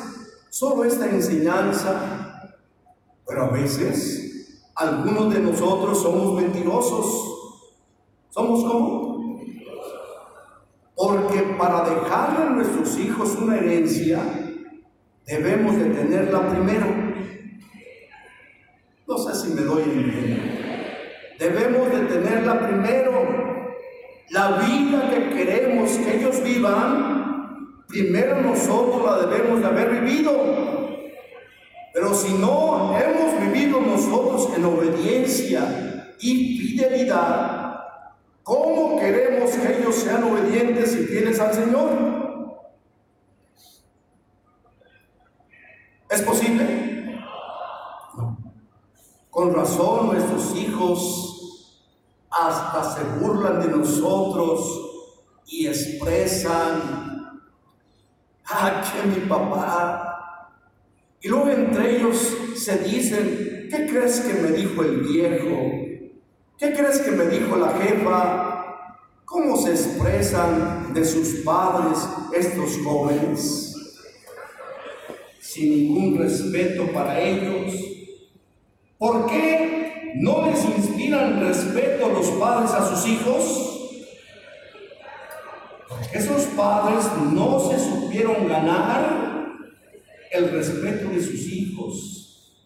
[0.51, 2.53] solo esta enseñanza.
[3.27, 7.65] Pero a veces algunos de nosotros somos mentirosos.
[8.29, 9.06] ¿Somos como?
[10.97, 14.19] Porque para dejarle a nuestros hijos una herencia,
[15.27, 16.87] debemos de tenerla primero.
[19.07, 21.37] No sé si me doy el entender.
[21.39, 23.13] Debemos de tenerla primero.
[24.31, 30.33] La vida que queremos que ellos vivan, primero nosotros la debemos de haber vivido.
[31.93, 37.66] Pero si no hemos vivido nosotros en obediencia y fidelidad,
[38.47, 41.91] ¿Cómo queremos que ellos sean obedientes y fieles al Señor?
[46.09, 47.25] ¿Es posible?
[49.31, 51.91] Con razón nuestros hijos
[52.31, 54.81] hasta se burlan de nosotros
[55.49, 57.43] y expresan,
[58.45, 60.53] ah, que mi papá.
[61.21, 65.86] Y luego entre ellos se dicen, ¿qué crees que me dijo el viejo?
[66.59, 68.57] ¿Qué crees que me dijo la jefa?
[69.27, 71.99] ¿Cómo se expresan de sus padres
[72.33, 73.75] estos jóvenes?
[75.39, 77.75] Sin ningún respeto para ellos.
[78.97, 83.63] ¿Por qué no les inspiran respeto los padres a sus hijos?
[86.15, 89.47] Esos padres no se supieron ganar
[90.31, 92.57] el respeto de sus hijos.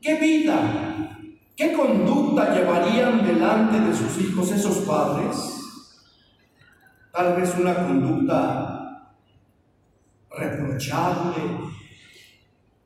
[0.00, 1.17] ¿Qué vida
[1.58, 5.36] ¿Qué conducta llevarían delante de sus hijos esos padres?
[7.12, 9.12] Tal vez una conducta
[10.30, 11.42] reprochable.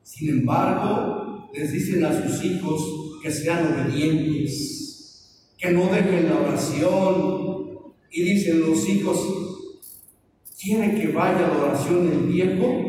[0.02, 7.78] Sin embargo, les dicen a sus hijos que sean obedientes, que no dejen la oración.
[8.10, 9.18] Y dicen los hijos,
[10.58, 12.84] quiere que vaya a la oración el viejo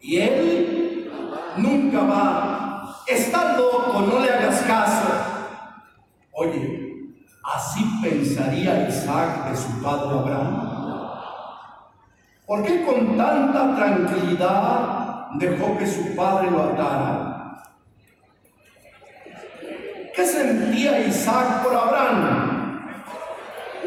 [0.00, 1.10] y él
[1.58, 2.51] nunca va
[3.12, 5.08] está loco, no le hagas caso.
[6.32, 7.12] Oye,
[7.44, 10.72] ¿así pensaría Isaac de su padre Abraham?
[12.46, 17.62] ¿Por qué con tanta tranquilidad dejó que su padre lo atara?
[20.14, 22.82] ¿Qué sentía Isaac por Abraham?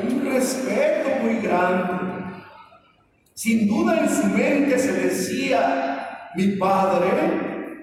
[0.02, 2.34] Un respeto muy grande.
[3.34, 7.12] Sin duda en su mente se decía, mi padre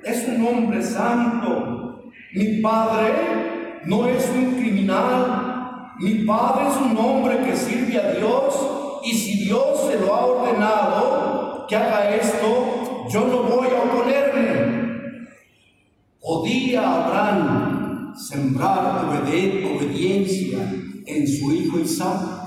[0.04, 7.38] es un hombre santo, mi padre no es un criminal, mi padre es un hombre
[7.44, 8.54] que sirve a Dios
[9.04, 15.28] y si Dios se lo ha ordenado que haga esto, yo no voy a oponerme.
[16.20, 20.58] Podía Abraham sembrar obediencia
[21.06, 22.42] en su hijo Isaac.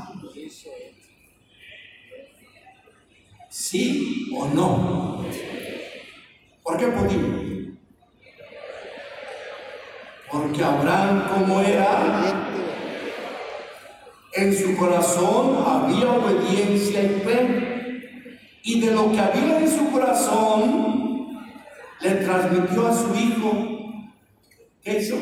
[3.49, 5.26] ¿Sí o no?
[6.66, 7.76] ¿Por qué podía?
[10.32, 12.55] Porque Abraham como era
[14.34, 18.39] en su corazón había obediencia y fe.
[18.63, 21.38] Y de lo que había en su corazón,
[22.01, 23.51] le transmitió a su hijo.
[24.82, 25.18] ¿Qué hizo?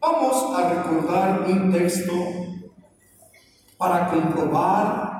[0.00, 2.14] Vamos a recordar un texto
[3.76, 5.13] para comprobar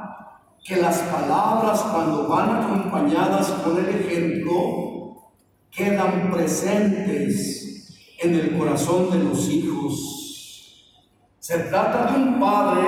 [0.65, 5.35] que las palabras cuando van acompañadas con el ejemplo
[5.71, 10.95] quedan presentes en el corazón de los hijos.
[11.39, 12.83] Se trata de un padre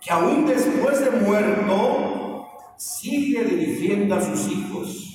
[0.00, 5.08] que aún después de muerto sigue dirigiendo a sus hijos.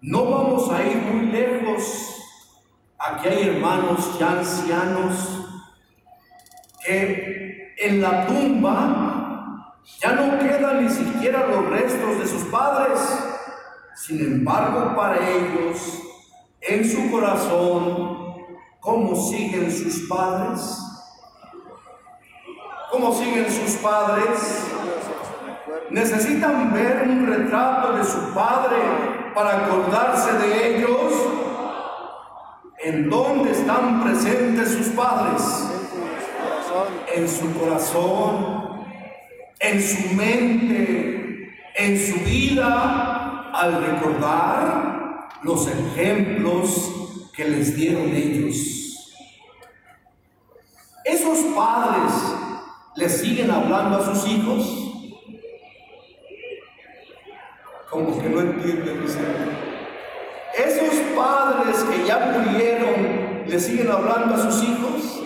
[0.00, 2.14] No vamos a ir muy lejos.
[2.96, 5.14] Aquí hay hermanos ya ancianos
[6.86, 9.07] que en la tumba
[10.00, 13.00] ya no quedan ni siquiera los restos de sus padres.
[13.96, 16.02] Sin embargo, para ellos,
[16.60, 18.18] en su corazón,
[18.80, 20.78] ¿Cómo siguen sus padres?
[22.90, 24.66] ¿Cómo siguen sus padres?
[25.90, 28.78] Necesitan ver un retrato de su padre
[29.34, 31.12] para acordarse de ellos.
[32.82, 35.68] ¿En dónde están presentes sus padres?
[37.14, 38.67] En su corazón,
[39.60, 48.56] en su mente, en su vida, al recordar los ejemplos que les dieron ellos.
[51.04, 52.12] Esos padres
[52.96, 54.84] les siguen hablando a sus hijos.
[57.90, 59.04] Como que no entienden,
[60.54, 65.22] Esos padres que ya murieron, ¿le siguen hablando a sus hijos?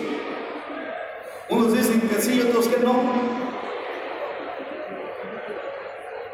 [1.49, 3.32] Unos dicen que sí, otros que no.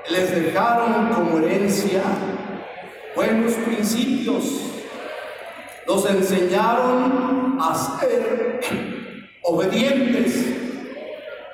[0.09, 2.01] Les dejaron como herencia
[3.15, 4.69] buenos principios
[5.89, 8.61] nos enseñaron a ser
[9.41, 10.45] obedientes.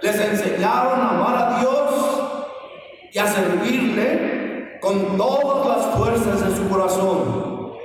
[0.01, 6.67] Les enseñaron a amar a Dios y a servirle con todas las fuerzas de su
[6.67, 7.75] corazón.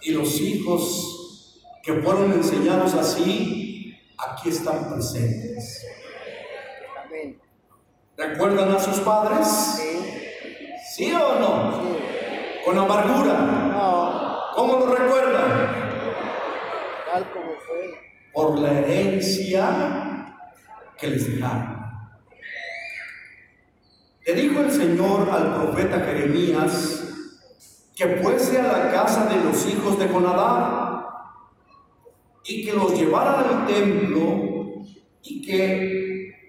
[0.00, 5.86] Y los hijos que fueron enseñados así, aquí están presentes.
[8.18, 9.80] ¿Recuerdan a sus padres?
[10.90, 11.98] ¿Sí o no?
[12.68, 13.34] con amargura.
[13.72, 14.38] No.
[14.54, 15.72] ¿Cómo lo recuerdan?
[17.10, 17.94] Tal como fue.
[18.30, 20.36] Por la herencia
[20.98, 21.78] que les dejaron.
[24.26, 27.04] Le dijo el Señor al profeta Jeremías
[27.96, 31.06] que fuese a la casa de los hijos de Jonadab
[32.44, 34.84] y que los llevara al templo
[35.22, 35.97] y que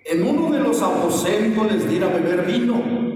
[0.10, 3.10] en uno de los aposentos les diera beber vino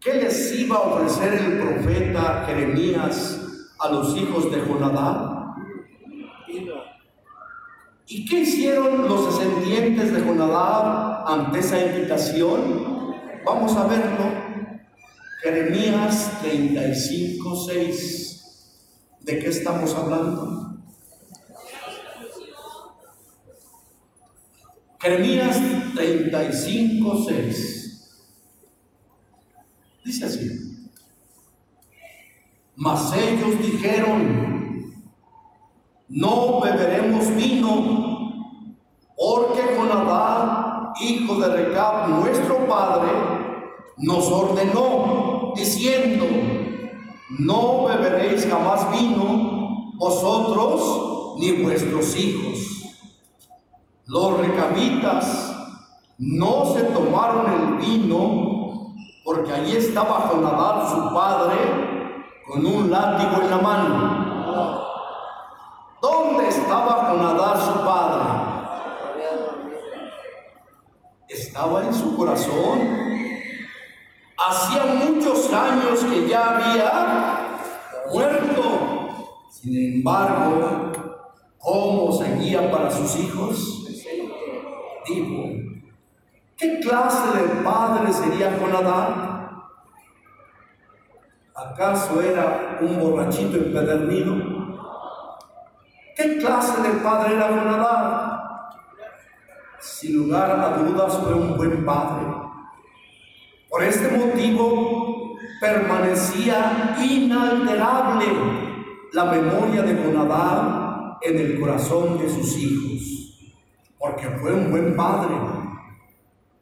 [0.00, 3.38] ¿Qué les iba a ofrecer el profeta Jeremías
[3.78, 5.56] a los hijos de Jonadab?
[8.06, 13.14] ¿Y qué hicieron los descendientes de Jonadab ante esa invitación?
[13.44, 14.24] Vamos a verlo.
[15.42, 18.76] Jeremías 35, 6.
[19.20, 20.59] ¿De qué estamos hablando?
[25.00, 25.58] Jeremías
[25.94, 28.20] 35, 6.
[30.04, 30.50] Dice así.
[32.76, 34.92] Mas ellos dijeron,
[36.08, 38.74] no beberemos vino,
[39.16, 43.10] porque Jonadab, hijo de Recab, nuestro padre,
[43.96, 46.26] nos ordenó, diciendo,
[47.38, 52.79] no beberéis jamás vino, vosotros ni vuestros hijos.
[54.10, 55.54] Los recabitas
[56.18, 58.92] no se tomaron el vino
[59.24, 64.84] porque allí estaba Jonadab su padre con un látigo en la mano.
[66.02, 68.24] ¿Dónde estaba Jonadab su padre?
[71.28, 72.80] Estaba en su corazón.
[74.36, 77.58] Hacía muchos años que ya había
[78.12, 78.62] muerto.
[79.52, 80.90] Sin embargo,
[81.58, 83.79] ¿cómo seguía para sus hijos?
[86.56, 89.30] ¿Qué clase de padre sería Jonadab?
[91.54, 94.34] ¿Acaso era un borrachito empedernido?
[96.16, 98.30] ¿Qué clase de padre era Jonadab?
[99.80, 102.26] Sin lugar a dudas fue un buen padre.
[103.68, 108.26] Por este motivo permanecía inalterable
[109.12, 113.29] la memoria de Jonadab en el corazón de sus hijos,
[114.00, 115.36] porque fue un buen padre.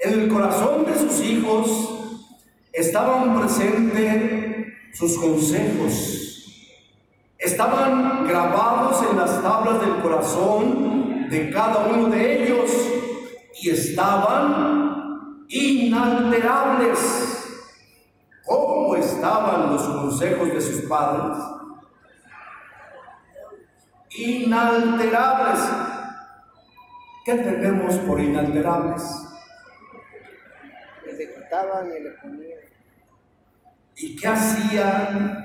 [0.01, 1.95] En el corazón de sus hijos
[2.73, 6.75] estaban presentes sus consejos,
[7.39, 12.71] estaban grabados en las tablas del corazón de cada uno de ellos
[13.63, 17.35] y estaban inalterables.
[18.45, 21.39] ¿Cómo estaban los consejos de sus padres?
[24.11, 25.61] Inalterables.
[27.29, 29.03] ¿Qué tenemos por inalterables?
[31.05, 32.59] Le quitaban y ponían.
[33.97, 35.45] ¿Y qué hacían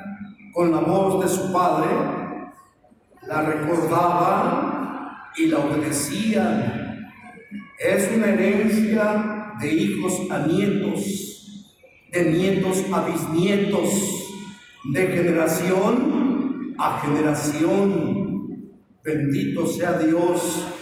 [0.54, 1.90] con la voz de su padre?
[3.24, 4.94] La recordaban
[5.36, 7.12] y la obedecían.
[7.78, 11.68] Es una herencia de hijos a nietos,
[12.14, 13.90] de nietos a bisnietos,
[14.86, 18.72] de generación a generación.
[19.04, 20.80] Bendito sea Dios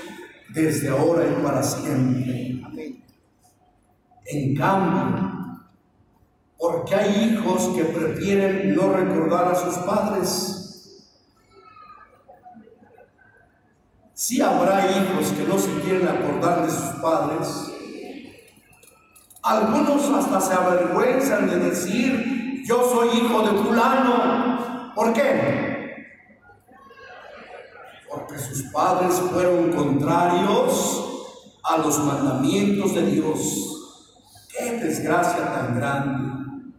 [0.54, 2.62] desde ahora y para siempre.
[4.26, 5.62] En cambio,
[6.58, 10.58] porque hay hijos que prefieren no recordar a sus padres.
[14.14, 17.72] Sí habrá hijos que no se quieren acordar de sus padres.
[19.42, 24.94] Algunos hasta se avergüenzan de decir, yo soy hijo de fulano.
[24.94, 25.71] ¿Por qué?
[28.32, 31.04] Porque sus padres fueron contrarios
[31.64, 33.40] a los mandamientos de Dios.
[34.48, 36.72] Qué desgracia tan grande.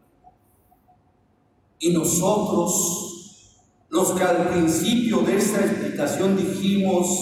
[1.78, 3.58] Y nosotros,
[3.90, 7.18] los que al principio de esta explicación dijimos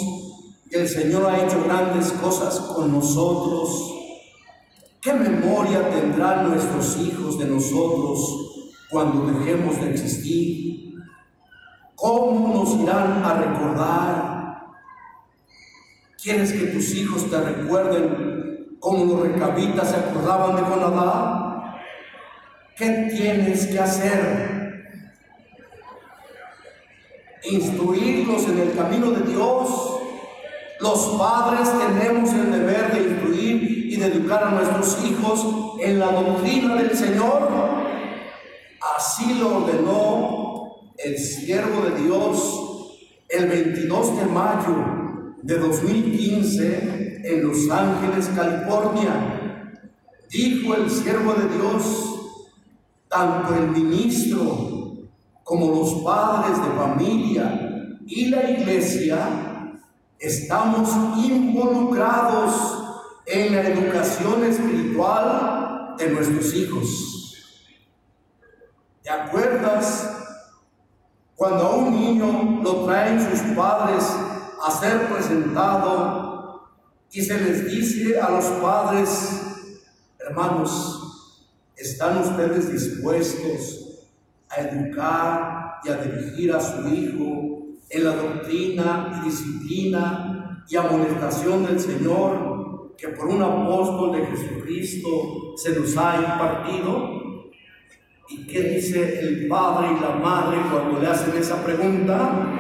[0.71, 3.95] que el Señor ha hecho grandes cosas con nosotros,
[5.01, 10.90] ¿qué memoria tendrán nuestros hijos de nosotros cuando dejemos de existir?
[12.01, 14.63] ¿Cómo nos irán a recordar?
[16.23, 21.75] ¿Quieres que tus hijos te recuerden como los recabitas se acordaban de Jonadab?
[22.75, 25.11] ¿Qué tienes que hacer?
[27.43, 30.01] Instruirlos en el camino de Dios.
[30.81, 36.07] Los padres tenemos el deber de instruir y de educar a nuestros hijos en la
[36.07, 37.47] doctrina del Señor.
[38.97, 40.40] Así lo ordenó
[41.05, 49.71] el siervo de Dios el 22 de mayo de 2015 en Los Ángeles, California.
[50.29, 52.45] Dijo el siervo de Dios,
[53.09, 55.09] tanto el ministro
[55.43, 59.77] como los padres de familia y la iglesia
[60.19, 67.35] estamos involucrados en la educación espiritual de nuestros hijos.
[69.03, 70.20] ¿Te acuerdas
[71.41, 74.05] cuando a un niño lo traen sus padres
[74.63, 76.69] a ser presentado
[77.11, 79.41] y se les dice a los padres,
[80.19, 80.99] hermanos,
[81.75, 84.07] ¿Están ustedes dispuestos
[84.51, 91.65] a educar y a dirigir a su hijo en la doctrina y disciplina y amonestación
[91.65, 97.20] del Señor que por un apóstol de Jesucristo se nos ha impartido?
[98.31, 102.53] ¿Y qué dice el padre y la madre cuando le hacen esa pregunta?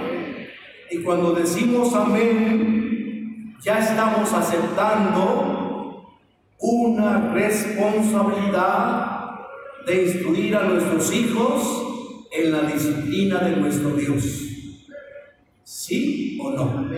[0.91, 6.19] Y cuando decimos amén, ya estamos aceptando
[6.59, 9.31] una responsabilidad
[9.87, 11.87] de instruir a nuestros hijos
[12.33, 14.25] en la disciplina de nuestro Dios.
[15.63, 16.91] ¿Sí o no?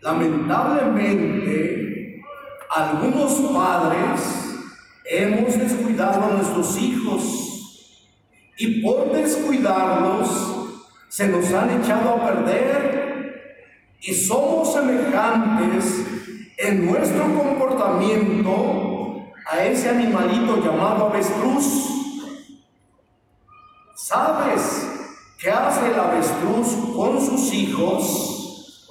[0.00, 2.22] Lamentablemente,
[2.70, 4.53] algunos padres
[5.04, 7.22] hemos descuidado a nuestros hijos
[8.56, 10.28] y por descuidarlos
[11.08, 12.94] se nos han echado a perder
[14.00, 16.06] y somos semejantes
[16.56, 21.90] en nuestro comportamiento a ese animalito llamado avestruz.
[23.94, 24.88] ¿Sabes
[25.38, 28.86] qué hace el avestruz con sus hijos?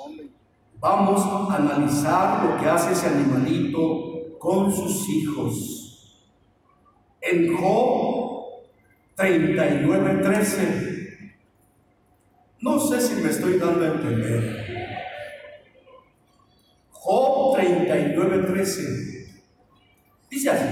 [0.79, 5.82] Vamos a analizar lo que hace ese animalito con sus hijos.
[7.23, 8.63] En Job
[9.15, 11.39] 39:13.
[12.59, 14.65] No sé si me estoy dando a entender.
[16.91, 19.41] Job 39:13.
[20.29, 20.67] Dice así.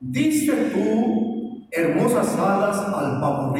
[0.00, 3.54] Diste tú hermosas alas al pavo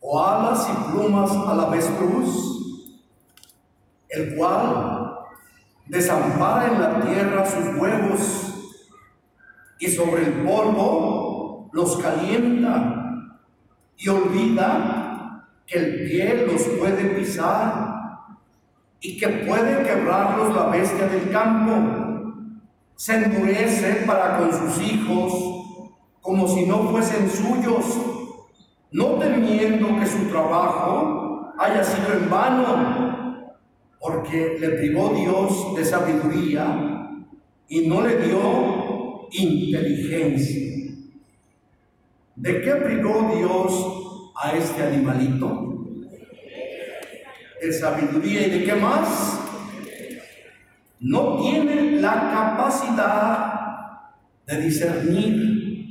[0.00, 2.94] o alas y plumas a la avestruz,
[4.08, 4.95] el cual
[5.86, 8.46] desampara en la tierra sus huevos
[9.78, 13.02] y sobre el polvo los calienta
[13.96, 17.96] y olvida que el pie los puede pisar
[19.00, 22.52] y que puede quebrarlos la bestia del campo.
[22.94, 25.56] Se endurece para con sus hijos
[26.20, 27.84] como si no fuesen suyos,
[28.90, 33.15] no temiendo que su trabajo haya sido en vano,
[34.06, 37.10] porque le privó Dios de sabiduría
[37.68, 40.94] y no le dio inteligencia.
[42.36, 45.86] ¿De qué privó Dios a este animalito?
[47.60, 49.40] De sabiduría y de qué más?
[51.00, 53.54] No tiene la capacidad
[54.46, 55.90] de discernir.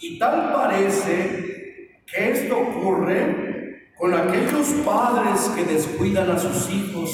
[0.00, 3.39] Y tal parece que esto ocurre
[4.00, 7.10] con aquellos padres que descuidan a sus hijos,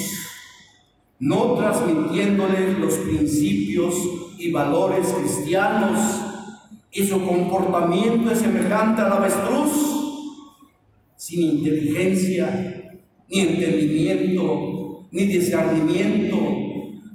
[1.19, 3.93] no transmitiéndoles los principios
[4.37, 5.99] y valores cristianos
[6.89, 9.71] y su comportamiento es semejante al avestruz,
[11.17, 12.97] sin inteligencia,
[13.29, 16.37] ni entendimiento, ni discernimiento.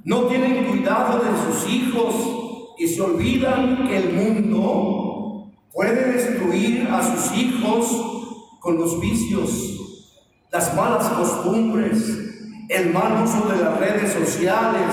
[0.03, 2.13] No tienen cuidado de sus hijos
[2.77, 8.12] y se olvidan que el mundo puede destruir a sus hijos
[8.63, 12.01] con los vicios, las malas costumbres,
[12.69, 14.87] el mal uso de las redes sociales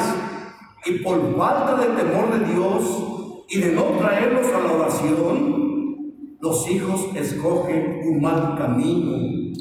[0.85, 2.83] y por falta de temor de Dios
[3.49, 9.55] y de no traerlos a la oración, los hijos escogen un mal camino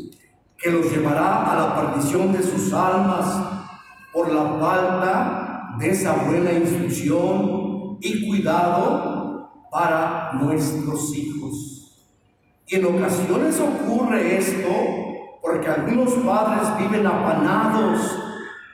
[0.57, 3.27] que los llevará a la perdición de sus almas
[4.11, 11.68] por la falta de esa buena instrucción y cuidado para nuestros hijos.
[12.71, 14.69] Y en ocasiones ocurre esto
[15.41, 17.99] porque algunos padres viven apanados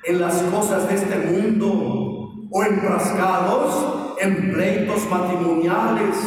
[0.04, 6.18] en las cosas de este mundo o enfrascados en pleitos matrimoniales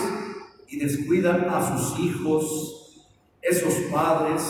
[0.67, 3.05] y descuidan a sus hijos,
[3.43, 4.43] esos padres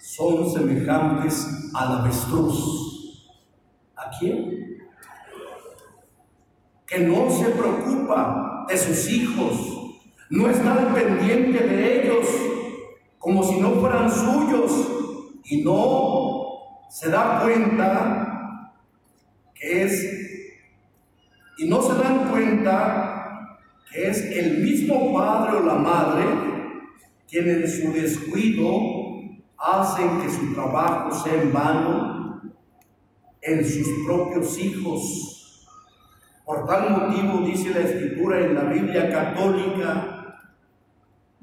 [0.00, 3.28] son semejantes al avestruz.
[3.94, 4.78] ¿A quién?
[6.86, 9.73] Que no se preocupa de sus hijos,
[10.30, 12.26] no está al pendiente de ellos
[13.18, 14.88] como si no fueran suyos
[15.44, 16.44] y no
[16.90, 18.72] se da cuenta
[19.54, 20.20] que es
[21.56, 23.58] y no se dan cuenta
[23.90, 26.24] que es el mismo padre o la madre
[27.28, 28.68] quien en su descuido
[29.58, 32.14] hacen que su trabajo sea en vano
[33.40, 35.66] en sus propios hijos.
[36.44, 40.13] Por tal motivo dice la escritura en la Biblia católica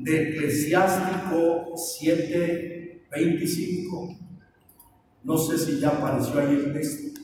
[0.03, 4.17] de Eclesiástico 7:25.
[5.23, 7.21] No sé si ya apareció ahí el texto.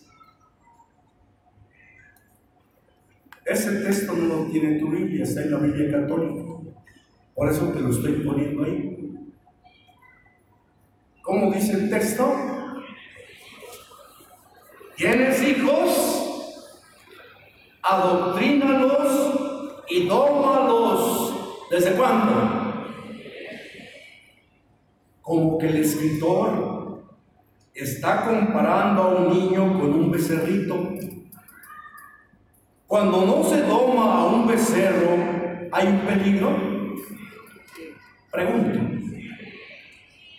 [3.45, 6.43] Ese texto no lo tiene tu Biblia, está en la Biblia católica.
[7.33, 8.93] Por eso te lo estoy poniendo ahí.
[11.21, 12.35] ¿Cómo dice el texto?
[14.95, 16.83] ¿Tienes hijos?
[17.81, 21.33] Adoctrínalos y dómalos.
[21.69, 22.56] ¿Desde cuándo?
[25.27, 27.03] Como que el escritor
[27.73, 30.93] está comparando a un niño con un becerrito
[32.87, 35.09] cuando no se doma a un becerro,
[35.73, 36.55] ¿hay un peligro?
[38.31, 38.79] Pregunto.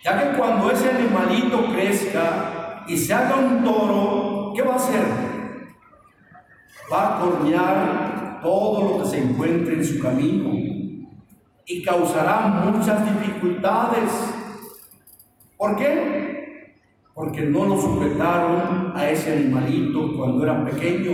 [0.03, 5.05] Ya que cuando ese animalito crezca y se haga un toro, ¿qué va a hacer?
[6.91, 10.49] Va a cornear todo lo que se encuentre en su camino
[11.67, 14.38] y causará muchas dificultades.
[15.59, 16.73] ¿Por qué?
[17.13, 21.11] Porque no lo sujetaron a ese animalito cuando era pequeño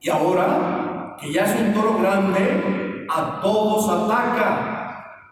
[0.00, 5.22] y ahora que ya es un toro grande, a todos ataca.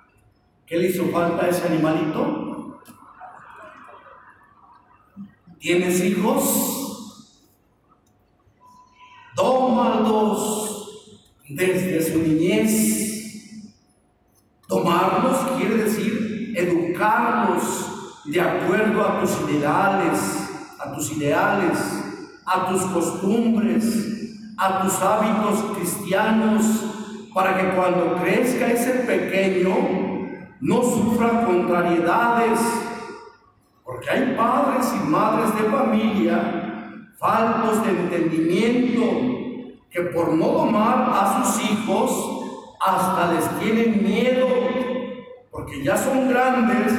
[0.65, 2.81] ¿Qué le hizo falta a ese animalito?
[5.59, 7.43] ¿Tienes hijos?
[9.35, 10.85] Tómalos
[11.49, 13.75] desde su niñez.
[14.69, 17.84] Tomarlos quiere decir educarlos
[18.27, 22.05] de acuerdo a tus ideales, a tus ideales
[22.47, 26.63] a tus costumbres, a tus hábitos cristianos,
[27.33, 29.75] para que cuando crezca ese pequeño
[30.61, 32.61] no sufra contrariedades,
[33.83, 36.61] porque hay padres y madres de familia
[37.19, 39.05] faltos de entendimiento
[39.91, 42.43] que por no domar a sus hijos
[42.81, 44.47] hasta les tienen miedo,
[45.51, 46.93] porque ya son grandes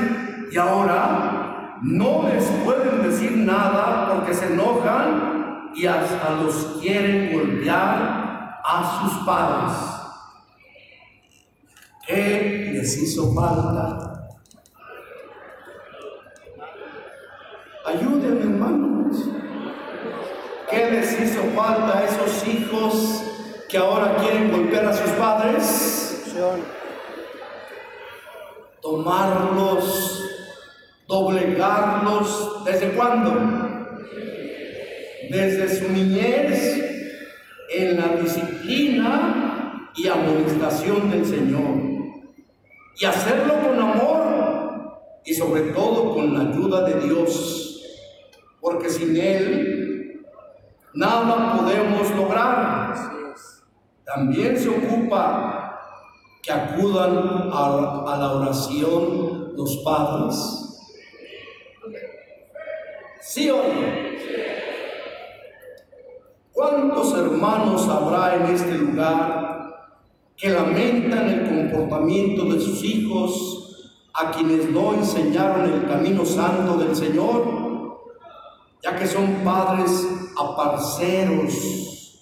[0.52, 8.60] y ahora no les pueden decir nada porque se enojan y hasta los quieren golpear
[8.64, 9.96] a sus padres.
[12.08, 14.30] ¿Qué les hizo falta?
[17.86, 19.18] Ayúdenme, hermanos.
[20.70, 23.24] ¿Qué les hizo falta a esos hijos
[23.70, 26.24] que ahora quieren golpear a sus padres?
[28.82, 30.35] Tomarlos,
[31.08, 32.64] doblegarlos.
[32.66, 33.34] ¿Desde cuándo?
[35.30, 36.86] Desde su niñez
[37.70, 41.96] en la disciplina y amonestación del Señor.
[42.98, 44.96] Y hacerlo con amor
[45.26, 47.82] y sobre todo con la ayuda de Dios.
[48.62, 50.26] Porque sin Él
[50.94, 52.96] nada podemos lograr.
[54.06, 55.80] También se ocupa
[56.42, 60.65] que acudan a, la oración los padres.
[63.28, 64.06] ¿Sí o no?
[66.54, 69.90] ¿Cuántos hermanos habrá en este lugar
[70.38, 76.96] que lamentan el comportamiento de sus hijos a quienes no enseñaron el camino santo del
[76.96, 78.00] Señor,
[78.84, 80.08] ya que son padres
[80.40, 82.22] aparceros?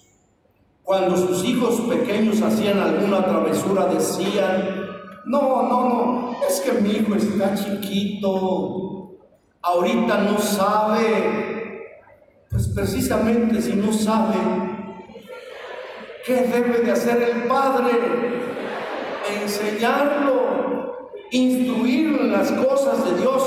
[0.82, 4.86] Cuando sus hijos pequeños hacían alguna travesura decían,
[5.26, 8.93] no, no, no, es que mi hijo está chiquito,
[9.64, 11.98] ahorita no sabe,
[12.50, 14.36] pues precisamente si no sabe,
[16.24, 17.90] ¿qué debe de hacer el padre?
[19.42, 23.42] Enseñarlo, instruirlo en las cosas de Dios.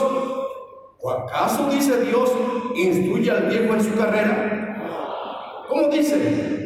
[0.99, 2.31] ¿O acaso dice Dios,
[2.75, 5.63] instruye al viejo en su carrera?
[5.69, 6.17] ¿Cómo dice?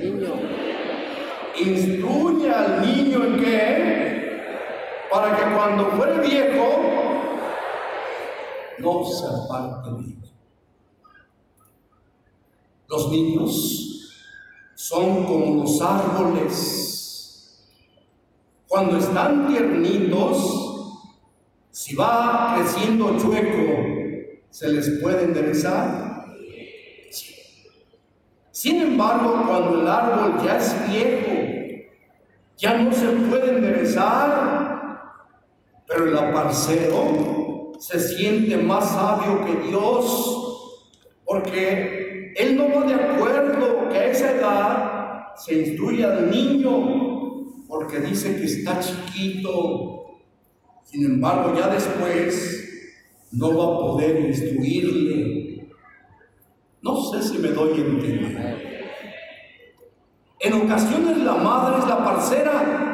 [0.01, 0.61] Niño
[1.59, 4.41] instruye al niño en qué,
[5.11, 6.91] para que cuando fuere viejo
[8.79, 10.15] no se aparte de.
[12.87, 13.81] Los niños
[14.75, 17.67] son como los árboles.
[18.67, 20.61] Cuando están tiernitos,
[21.71, 26.25] si va creciendo chueco, ¿se les puede enderezar?
[28.51, 31.31] Sin embargo, cuando el árbol ya es viejo,
[32.57, 35.01] ya no se puede enderezar,
[35.87, 37.40] pero el aparcero
[37.81, 40.87] se siente más sabio que Dios,
[41.25, 47.99] porque él no va de acuerdo que a esa edad se instruya al niño, porque
[47.99, 50.21] dice que está chiquito.
[50.85, 52.69] Sin embargo, ya después
[53.33, 55.41] no va a poder instruirle
[56.81, 58.81] no sé si me doy a entender.
[60.39, 62.90] En ocasiones la madre es la parcera.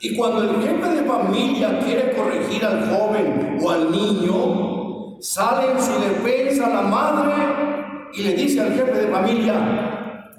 [0.00, 5.80] Y cuando el jefe de familia quiere corregir al joven o al niño, sale en
[5.80, 10.30] su defensa la madre y le dice al jefe de familia,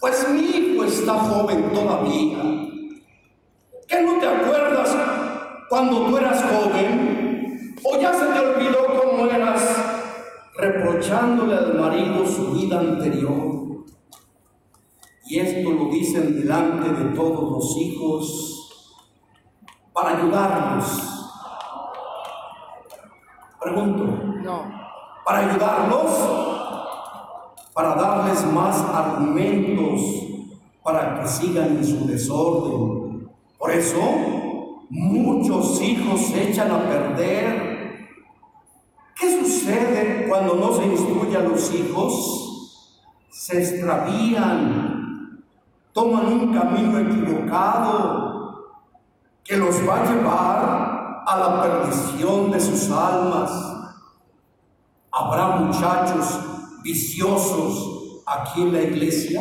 [0.00, 2.38] pues mi hijo está joven todavía.
[3.86, 4.96] ¿Qué no te acuerdas
[5.68, 7.76] cuando tú eras joven?
[7.84, 9.98] ¿O ya se te olvidó cómo eras
[10.58, 13.84] reprochándole al marido su vida anterior.
[15.26, 18.57] Y esto lo dicen delante de todos los hijos
[20.00, 20.86] para ayudarlos.
[23.60, 24.04] Pregunto.
[24.44, 24.62] No.
[25.24, 26.12] Para ayudarlos,
[27.74, 30.00] para darles más argumentos
[30.84, 33.28] para que sigan en su desorden.
[33.58, 34.00] Por eso,
[34.88, 37.68] muchos hijos se echan a perder
[39.18, 43.18] ¿Qué sucede cuando no se instruye a los hijos?
[43.30, 45.42] Se extravían,
[45.92, 48.27] toman un camino equivocado
[49.48, 53.50] que los va a llevar a la perdición de sus almas.
[55.10, 56.38] ¿Habrá muchachos
[56.82, 59.40] viciosos aquí en la iglesia?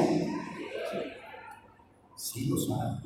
[2.16, 3.02] Sí los hay.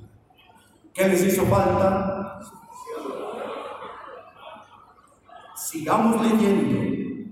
[0.93, 2.39] ¿Qué les hizo falta?
[5.55, 7.31] Sigamos leyendo.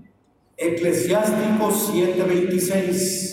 [0.56, 3.30] Eclesiástico 7:26.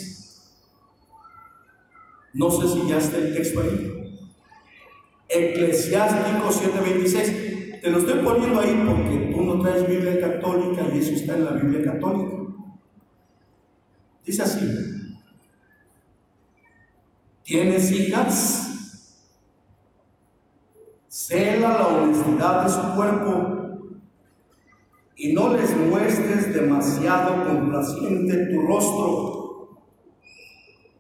[2.34, 3.97] No sé si ya está el texto ahí.
[5.30, 7.82] Eclesiástico 7:26.
[7.82, 11.46] Te lo estoy poniendo ahí porque tú no traes Biblia católica y eso está en
[11.46, 12.36] la Biblia católica.
[14.26, 14.68] Dice así.
[17.44, 18.64] ¿Tienes hijas?
[21.08, 23.58] Cela la honestidad de su cuerpo
[25.16, 29.80] y no les muestres demasiado complaciente tu rostro.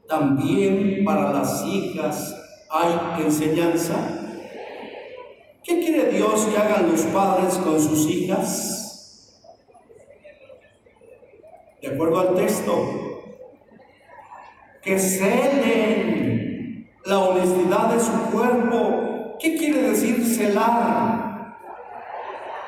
[0.08, 2.36] También para las hijas
[2.70, 4.17] hay enseñanza.
[5.68, 9.38] ¿Qué quiere Dios que hagan los padres con sus hijas?
[11.82, 12.74] De acuerdo al texto,
[14.82, 19.36] que celen la honestidad de su cuerpo.
[19.42, 21.58] ¿Qué quiere decir celar?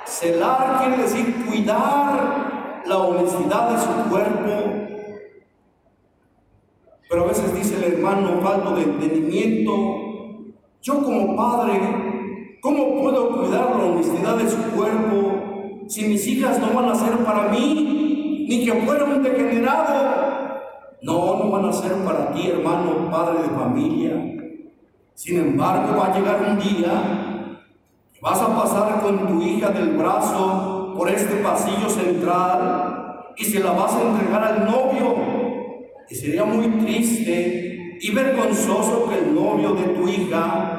[0.05, 4.73] Celar quiere decir cuidar la honestidad de su cuerpo.
[7.09, 9.73] Pero a veces dice el hermano falto de entendimiento,
[10.81, 12.18] yo como padre,
[12.61, 17.17] ¿cómo puedo cuidar la honestidad de su cuerpo si mis hijas no van a ser
[17.19, 20.19] para mí, ni que fuera un degenerado?
[21.01, 24.29] No, no van a ser para ti, hermano, padre de familia.
[25.13, 27.59] Sin embargo, va a llegar un día
[28.13, 33.61] que vas a pasar con tu hija del brazo por este pasillo central y se
[33.61, 35.15] la vas a entregar al novio.
[36.09, 40.78] Y sería muy triste y vergonzoso que el novio de tu hija,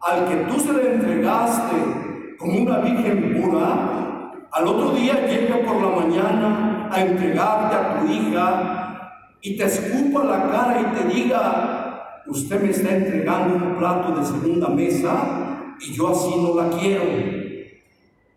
[0.00, 5.82] al que tú se le entregaste como una virgen pura, al otro día llegue por
[5.82, 9.06] la mañana a entregarte a tu hija
[9.40, 14.24] y te escupa la cara y te diga, usted me está entregando un plato de
[14.24, 17.04] segunda mesa y yo así no la quiero.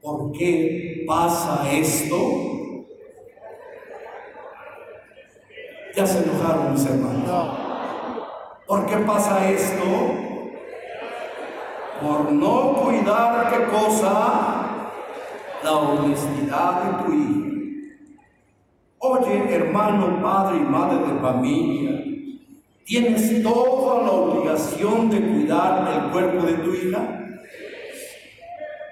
[0.01, 2.15] ¿Por qué pasa esto?
[5.95, 7.57] Ya se enojaron mis hermanos.
[8.67, 10.28] ¿Por qué pasa esto?
[12.01, 14.91] Por no cuidar qué cosa?
[15.63, 17.39] La honestidad de tu hijo.
[18.99, 22.03] Oye, hermano, padre y madre de familia,
[22.85, 27.01] ¿tienes toda la obligación de cuidar el cuerpo de tu hija?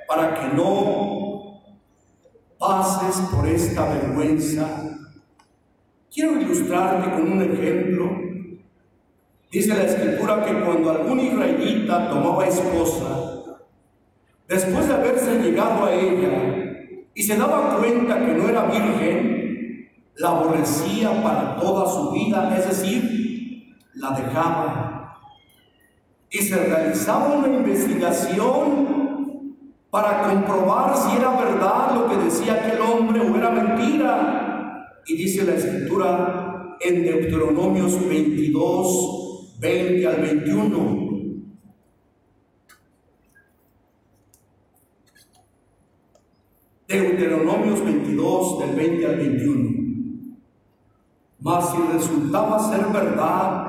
[0.08, 1.62] Para que no
[2.58, 4.68] pases por esta vergüenza.
[6.14, 8.37] Quiero ilustrarte con un ejemplo.
[9.52, 13.56] Dice la escritura que cuando algún israelita tomaba esposa,
[14.48, 16.74] después de haberse llegado a ella
[17.14, 22.68] y se daba cuenta que no era virgen, la aborrecía para toda su vida, es
[22.68, 25.18] decir, la dejaba.
[26.30, 29.56] Y se realizaba una investigación
[29.89, 35.02] para comprobar si era verdad lo que decía aquel hombre o era mentira.
[35.06, 39.27] Y dice la escritura en Deuteronomios 22,
[39.58, 41.08] 20 al 21.
[46.88, 49.78] Deuteronomios 22, del 20 al 21.
[51.39, 53.68] Mas si resultaba ser verdad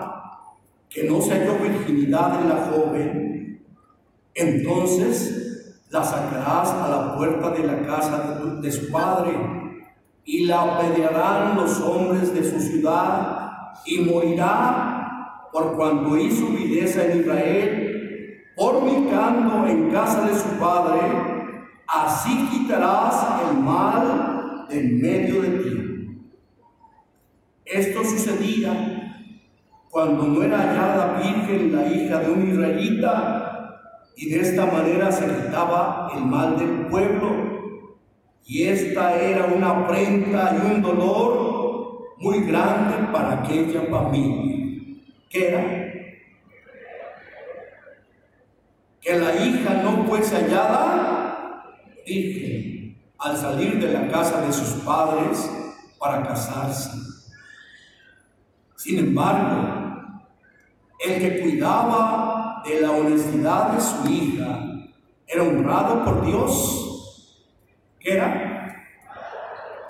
[0.89, 3.65] que no se halló virginidad en la joven,
[4.35, 9.33] entonces la sacarás a la puerta de la casa de, su padre
[10.25, 13.49] y la apedrearán los hombres de su ciudad
[13.87, 14.98] y morirá
[15.59, 21.01] por cuanto hizo vileza en Israel, fornicando en casa de su padre,
[21.89, 26.21] así quitarás el mal en medio de ti.
[27.65, 29.27] Esto sucedía
[29.91, 33.81] cuando no era hallada virgen la hija de un israelita
[34.17, 37.31] y de esta manera se quitaba el mal del pueblo.
[38.47, 44.58] Y esta era una afrenta y un dolor muy grande para aquella familia.
[45.29, 45.63] ¿Qué era?
[49.01, 51.65] Que la hija no fuese hallada
[52.07, 55.51] virgen al salir de la casa de sus padres
[55.99, 56.91] para casarse.
[58.77, 59.79] Sin embargo,
[61.05, 64.61] el que cuidaba de la honestidad de su hija
[65.27, 67.45] era honrado por Dios.
[68.01, 68.87] ¿Qué era?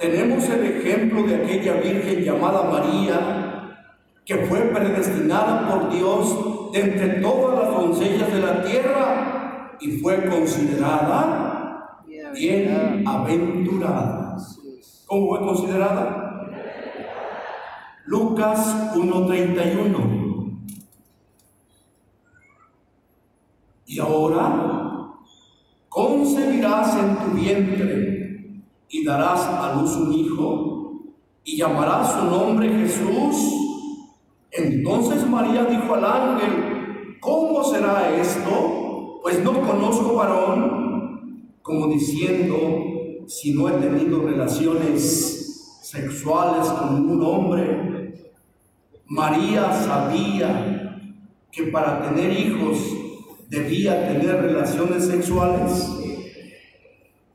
[0.01, 3.38] Tenemos el ejemplo de aquella virgen llamada María,
[4.29, 6.39] que fue predestinada por Dios
[6.74, 12.05] entre todas las doncellas de la tierra y fue considerada
[12.35, 14.37] bienaventurada.
[15.07, 16.47] ¿Cómo fue considerada?
[18.05, 20.59] Lucas 1.31.
[23.87, 25.14] Y ahora
[25.89, 28.61] concebirás en tu vientre
[28.91, 31.01] y darás a luz un hijo
[31.45, 33.68] y llamarás su nombre Jesús.
[34.59, 39.20] Entonces María dijo al ángel, ¿cómo será esto?
[39.22, 42.56] Pues no conozco varón, como diciendo,
[43.28, 48.32] si no he tenido relaciones sexuales con un hombre.
[49.06, 51.00] María sabía
[51.52, 52.78] que para tener hijos
[53.48, 55.88] debía tener relaciones sexuales?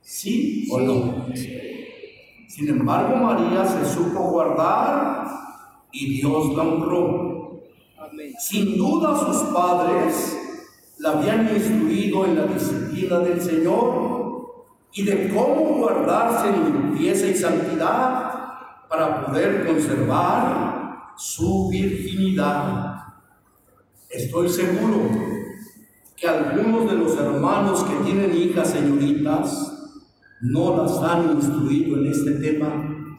[0.02, 1.26] ¿Sí o no?
[2.48, 5.26] Sin embargo, María se supo guardar
[5.94, 7.62] y Dios la honró.
[8.38, 10.36] Sin duda sus padres
[10.98, 17.34] la habían instruido en la disciplina del Señor y de cómo guardarse en limpieza y
[17.34, 18.34] santidad
[18.88, 23.04] para poder conservar su virginidad.
[24.10, 25.10] Estoy seguro
[26.16, 29.70] que algunos de los hermanos que tienen hijas señoritas
[30.40, 33.18] no las han instruido en este tema.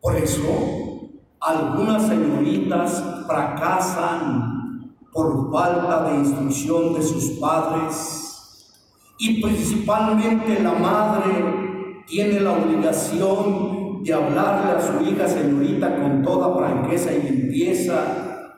[0.00, 0.83] Por eso,
[1.44, 8.72] algunas señoritas fracasan por falta de instrucción de sus padres.
[9.18, 16.56] Y principalmente la madre tiene la obligación de hablarle a su hija señorita con toda
[16.56, 18.54] franqueza y limpieza,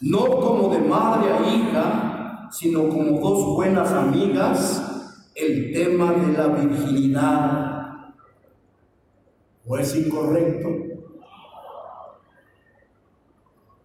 [0.00, 4.86] no como de madre a hija, sino como dos buenas amigas
[5.34, 8.14] el tema de la virginidad.
[9.66, 10.89] O es incorrecto.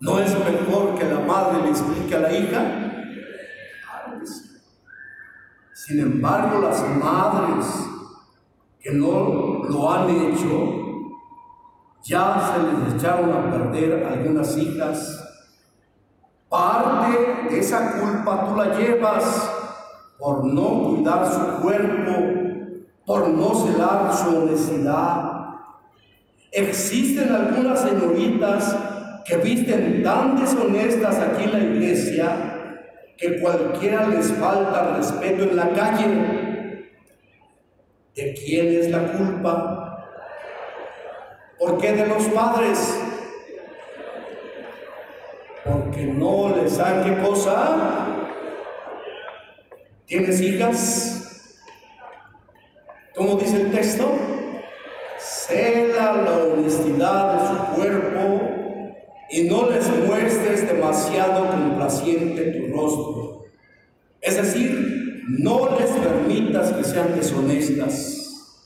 [0.05, 2.61] ¿No es mejor que la madre le explique a la hija?
[5.73, 7.65] Sin embargo, las madres
[8.79, 10.73] que no lo han hecho,
[12.03, 15.23] ya se les echaron a perder algunas hijas.
[16.49, 19.51] Parte de esa culpa tú la llevas
[20.19, 22.11] por no cuidar su cuerpo,
[23.07, 25.31] por no celar su honestidad.
[26.51, 28.94] Existen algunas señoritas
[29.25, 32.55] que visten tan deshonestas aquí la iglesia
[33.17, 36.91] que cualquiera les falta respeto en la calle.
[38.13, 40.07] ¿De quién es la culpa?
[41.57, 43.01] ¿Por qué de los padres?
[45.63, 48.11] Porque no les qué cosa
[50.05, 51.51] ¿Tienes hijas?
[53.15, 54.11] ¿Cómo dice el texto?
[55.17, 58.54] Cela la honestidad de su cuerpo
[59.35, 63.43] y no les muestres demasiado complaciente tu rostro.
[64.21, 68.63] Es decir, no les permitas que sean deshonestas.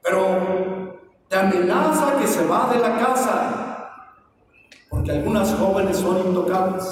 [0.00, 4.14] Pero te amenaza que se va de la casa,
[4.88, 6.84] porque algunas jóvenes son intocables.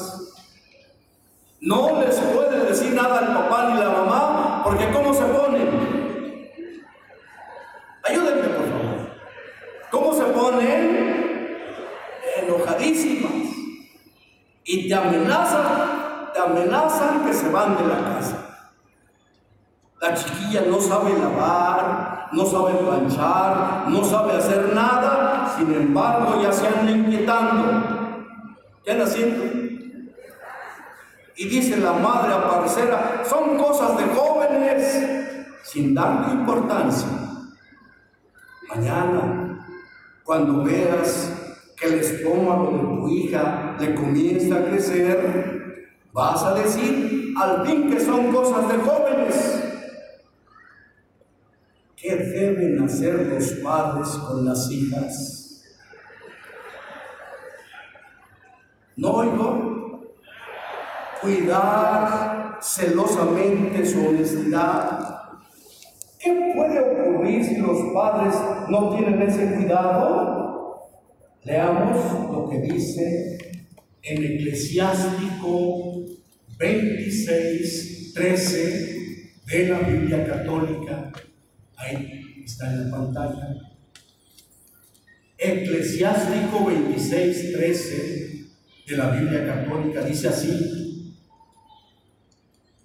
[1.61, 5.69] No les puede decir nada al papá ni la mamá, porque ¿cómo se ponen?
[8.03, 9.11] Ayúdenme, por favor.
[9.93, 11.17] ¿Cómo se ponen?
[14.69, 18.47] Y te amenazan, te amenazan que se van de la casa.
[20.01, 26.53] La chiquilla no sabe lavar, no sabe planchar, no sabe hacer nada, sin embargo ya
[26.53, 28.27] se anda inquietando.
[28.85, 29.45] ¿Qué anda haciendo?
[31.37, 37.09] Y dice la madre aparecera, son cosas de jóvenes, sin darle importancia.
[38.69, 39.65] Mañana,
[40.25, 41.46] cuando veas
[41.77, 47.91] que el estómago de tu hija le comienza a crecer, vas a decir al fin
[47.91, 49.63] que son cosas de jóvenes.
[51.97, 55.63] ¿Qué deben hacer los padres con las hijas?
[58.97, 59.77] ¿No oigo?
[61.27, 65.23] cuidar celosamente su honestidad.
[66.19, 68.35] ¿Qué puede ocurrir si los padres
[68.69, 70.46] no tienen ese cuidado?
[71.47, 73.39] Leamos lo que dice
[74.03, 76.05] en Eclesiástico
[76.59, 81.13] 26, 13 de la Biblia Católica.
[81.77, 83.47] Ahí está en la pantalla.
[85.39, 88.47] Eclesiástico 26, 13
[88.89, 91.15] de la Biblia Católica dice así,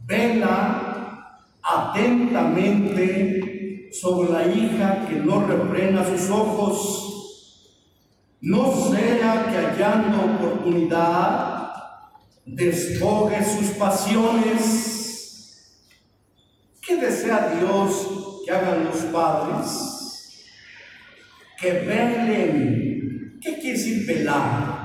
[0.06, 7.12] Vela atentamente sobre la hija que no refrena sus ojos,
[8.42, 11.74] no sea que hallando oportunidad
[12.46, 15.88] despoje sus pasiones.
[16.82, 20.48] ¿Qué desea Dios que hagan los padres?
[21.60, 23.40] Que velen.
[23.40, 24.82] ¿Qué quiere decir velar?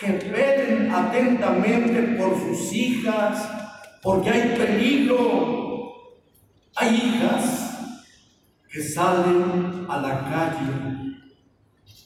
[0.00, 3.46] que velen atentamente por sus hijas,
[4.02, 5.92] porque hay peligro.
[6.74, 7.76] Hay hijas
[8.72, 11.09] que salen a la calle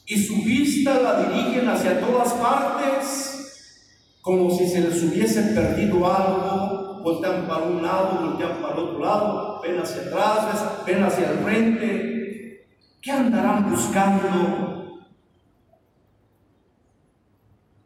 [0.05, 3.81] y su vista la dirigen hacia todas partes,
[4.21, 9.61] como si se les hubiese perdido algo, voltean para un lado, voltean para otro lado,
[9.61, 12.67] ven hacia atrás, ven hacia el frente.
[13.01, 14.75] ¿Qué andarán buscando?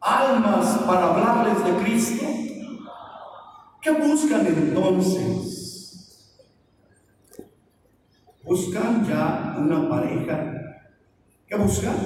[0.00, 2.26] almas para hablarles de Cristo?
[3.80, 6.36] ¿Qué buscan entonces?
[8.44, 10.59] Buscan ya una pareja.
[11.50, 11.96] ¿Qué buscan?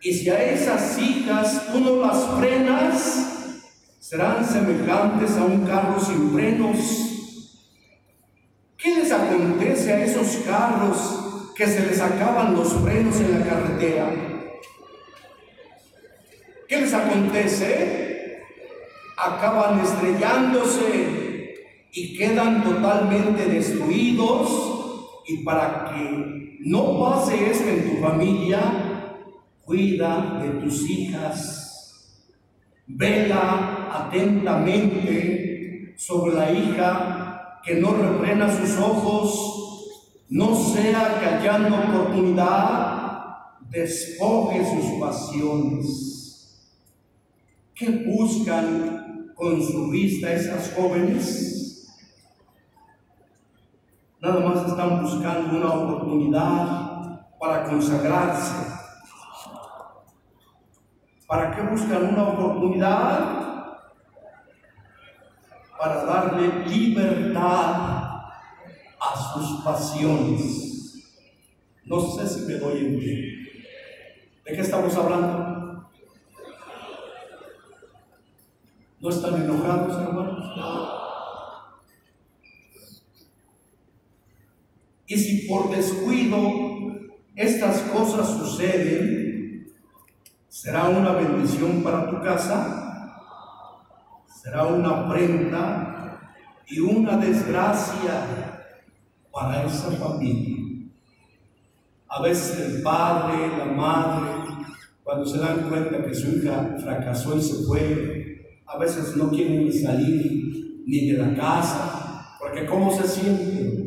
[0.00, 3.58] Y si a esas hijas tú no las frenas,
[3.98, 6.78] serán semejantes a un carro sin frenos.
[8.78, 14.10] ¿Qué les acontece a esos carros que se les acaban los frenos en la carretera?
[16.68, 18.42] ¿Qué les acontece?
[19.16, 21.56] Acaban estrellándose
[21.92, 25.24] y quedan totalmente destruidos.
[25.26, 28.92] Y para que no pase eso en tu familia,
[29.64, 32.18] Cuida de tus hijas.
[32.86, 43.14] Vela atentamente sobre la hija que no refrena sus ojos, no sea que oportunidad
[43.70, 46.68] despoje sus pasiones.
[47.74, 51.61] ¿Qué buscan con su vista esas jóvenes?
[54.22, 58.72] Nada más están buscando una oportunidad para consagrarse
[61.26, 63.80] ¿Para qué buscan una oportunidad?
[65.78, 68.30] Para darle libertad
[69.00, 71.18] a sus pasiones.
[71.86, 73.16] No sé si me doy en pie.
[74.44, 75.90] ¿De qué estamos hablando?
[79.00, 81.01] ¿No están enojados, hermanos?
[85.12, 86.38] Y si por descuido
[87.34, 89.32] estas cosas suceden,
[90.62, 93.18] ¿Será una bendición para tu casa?
[94.26, 96.20] ¿Será una prenda
[96.68, 98.78] y una desgracia
[99.32, 100.88] para esa familia?
[102.06, 104.30] A veces el padre, la madre,
[105.02, 109.64] cuando se dan cuenta que su hija fracasó y se fue, a veces no quieren
[109.64, 113.81] ni salir ni de la casa, porque ¿cómo se sienten?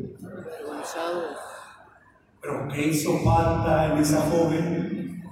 [2.42, 5.24] Pero ¿qué hizo falta en esa joven?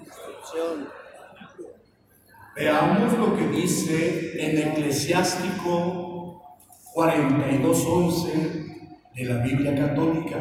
[2.55, 6.59] Veamos lo que dice en Eclesiástico
[6.95, 10.37] 42.11 de la Biblia Católica.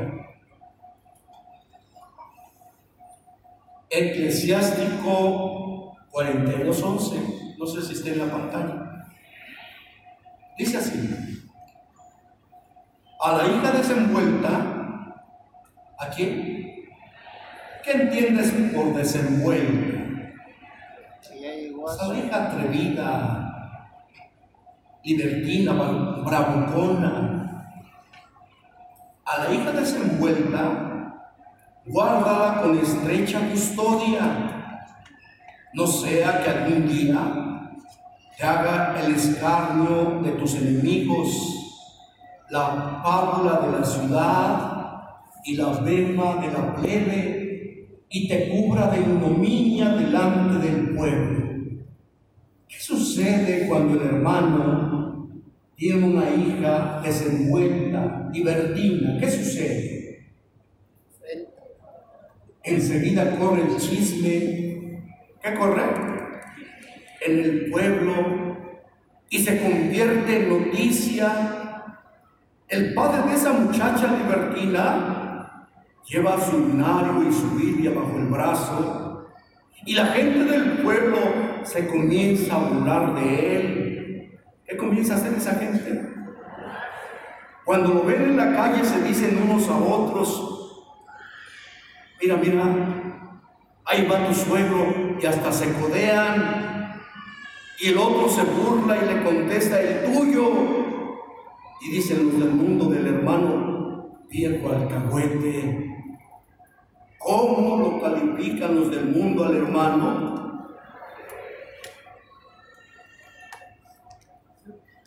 [3.88, 9.06] Eclesiástico 42.11, no sé si está en la pantalla.
[10.58, 11.42] Dice así,
[13.20, 14.71] a la hija desenvuelta,
[16.02, 16.88] ¿a quién?
[17.84, 20.00] ¿Qué entiendes por desenvuelta?
[21.92, 23.88] esa hija atrevida,
[25.02, 25.72] libertina,
[26.24, 27.74] bravucona,
[29.24, 31.32] a la hija desenvuelta,
[31.86, 34.78] guárdala con estrecha custodia,
[35.74, 37.18] no sea que algún día
[38.36, 41.28] te haga el escarnio de tus enemigos,
[42.48, 44.71] la pábula de la ciudad
[45.44, 51.42] y la bema de la plebe, y te cubra de ignominia delante del pueblo.
[52.68, 55.28] ¿Qué sucede cuando el hermano
[55.74, 59.18] tiene una hija desenvuelta, libertina?
[59.18, 60.02] ¿Qué sucede?
[62.64, 65.02] Enseguida corre el chisme.
[65.42, 65.82] ¿Qué corre?
[67.26, 68.12] En el pueblo
[69.28, 71.94] y se convierte en noticia.
[72.68, 75.21] El padre de esa muchacha libertina
[76.04, 79.12] lleva su lunario y su Biblia bajo el brazo
[79.84, 81.18] y la gente del pueblo
[81.64, 84.38] se comienza a burlar de él.
[84.66, 86.08] ¿Qué comienza a hacer esa gente?
[87.64, 90.94] Cuando lo ven en la calle se dicen unos a otros,
[92.20, 92.64] mira, mira,
[93.84, 97.00] ahí va tu suegro y hasta se codean.
[97.80, 100.50] Y el otro se burla y le contesta el tuyo.
[101.80, 105.91] Y dicen los del mundo del hermano, viejo alcahuete.
[107.32, 110.68] ¿Cómo lo califican los del mundo al hermano?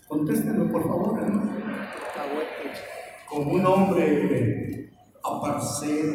[0.08, 1.52] Contéstenlo, por favor, hermano.
[3.30, 4.92] Como un hombre
[5.24, 6.14] aparcero.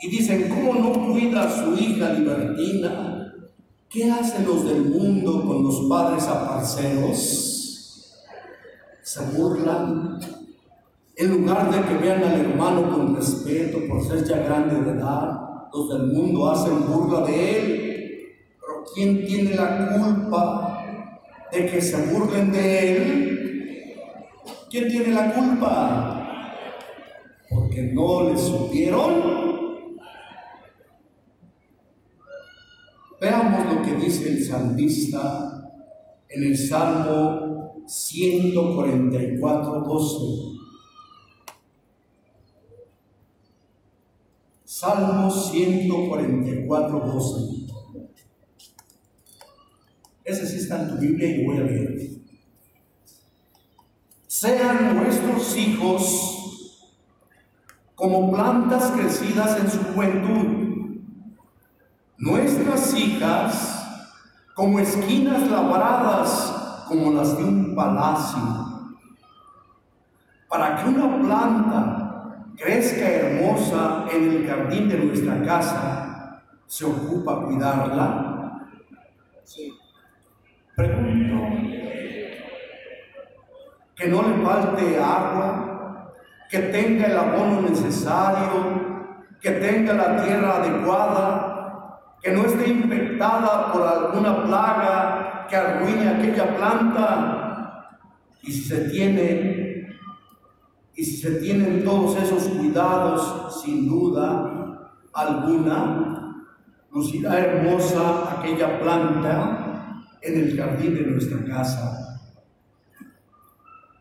[0.00, 3.34] Y dicen, ¿cómo no cuida a su hija libertina?
[3.90, 8.22] ¿Qué hacen los del mundo con los padres aparceros?
[9.02, 10.18] Se burlan.
[11.16, 15.68] En lugar de que vean al hermano con respeto por ser ya grande de edad,
[15.72, 17.96] los del mundo hacen burla de él.
[18.60, 20.84] Pero ¿quién tiene la culpa
[21.52, 23.94] de que se burlen de él,
[24.68, 26.20] ¿quién tiene la culpa?
[27.48, 29.54] Porque no le supieron
[33.24, 35.72] Veamos lo que dice el salmista
[36.28, 40.53] en el Salmo 144, 12.
[44.84, 47.66] Salmo 144, 12.
[50.24, 52.10] Ese sí está en tu Biblia y voy a leer.
[54.26, 56.90] Sean nuestros hijos
[57.94, 61.00] como plantas crecidas en su juventud,
[62.18, 63.86] nuestras hijas
[64.54, 68.96] como esquinas labradas como las de un palacio,
[70.46, 72.03] para que una planta
[72.56, 78.68] crezca hermosa en el jardín de nuestra casa, ¿se ocupa cuidarla?
[79.44, 79.72] Sí.
[80.76, 81.34] Pregunto,
[83.94, 86.12] que no le falte agua,
[86.50, 89.04] que tenga el abono necesario,
[89.40, 91.54] que tenga la tierra adecuada,
[92.22, 98.00] que no esté infectada por alguna plaga que arruine aquella planta.
[98.42, 99.83] Y si se tiene
[100.96, 106.44] y si se tienen todos esos cuidados, sin duda alguna,
[106.92, 112.20] lucirá hermosa aquella planta en el jardín de nuestra casa.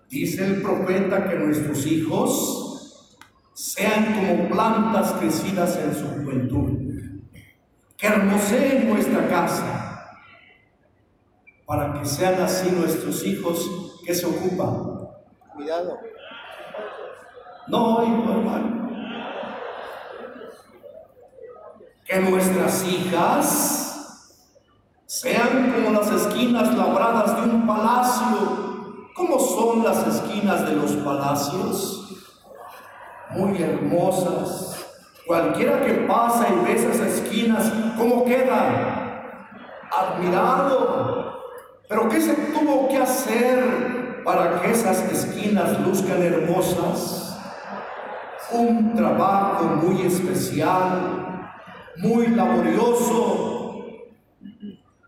[0.10, 3.18] Dice el profeta que nuestros hijos
[3.53, 6.80] sean como plantas crecidas en su juventud,
[7.98, 10.20] que hermoseen nuestra casa,
[11.65, 15.07] para que sean así nuestros hijos que se ocupan.
[15.56, 16.12] Cuidado.
[17.68, 18.90] No, hijo hermano.
[22.06, 23.84] Que nuestras hijas
[25.06, 29.07] sean como las esquinas labradas de un palacio.
[29.15, 32.26] ¿Cómo son las esquinas de los palacios?
[33.31, 34.85] Muy hermosas.
[35.26, 39.40] Cualquiera que pasa y ve esas esquinas, ¿cómo queda?
[39.90, 41.41] Admirado.
[41.88, 47.32] Pero ¿qué se tuvo que hacer para que esas esquinas luzcan hermosas?
[48.53, 51.51] Un trabajo muy especial,
[51.97, 53.85] muy laborioso.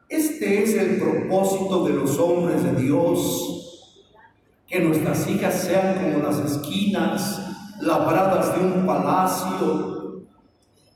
[0.10, 4.02] Este es el propósito de los hombres de Dios,
[4.68, 7.42] que nuestras hijas sean como las esquinas
[7.82, 10.26] labradas de un palacio,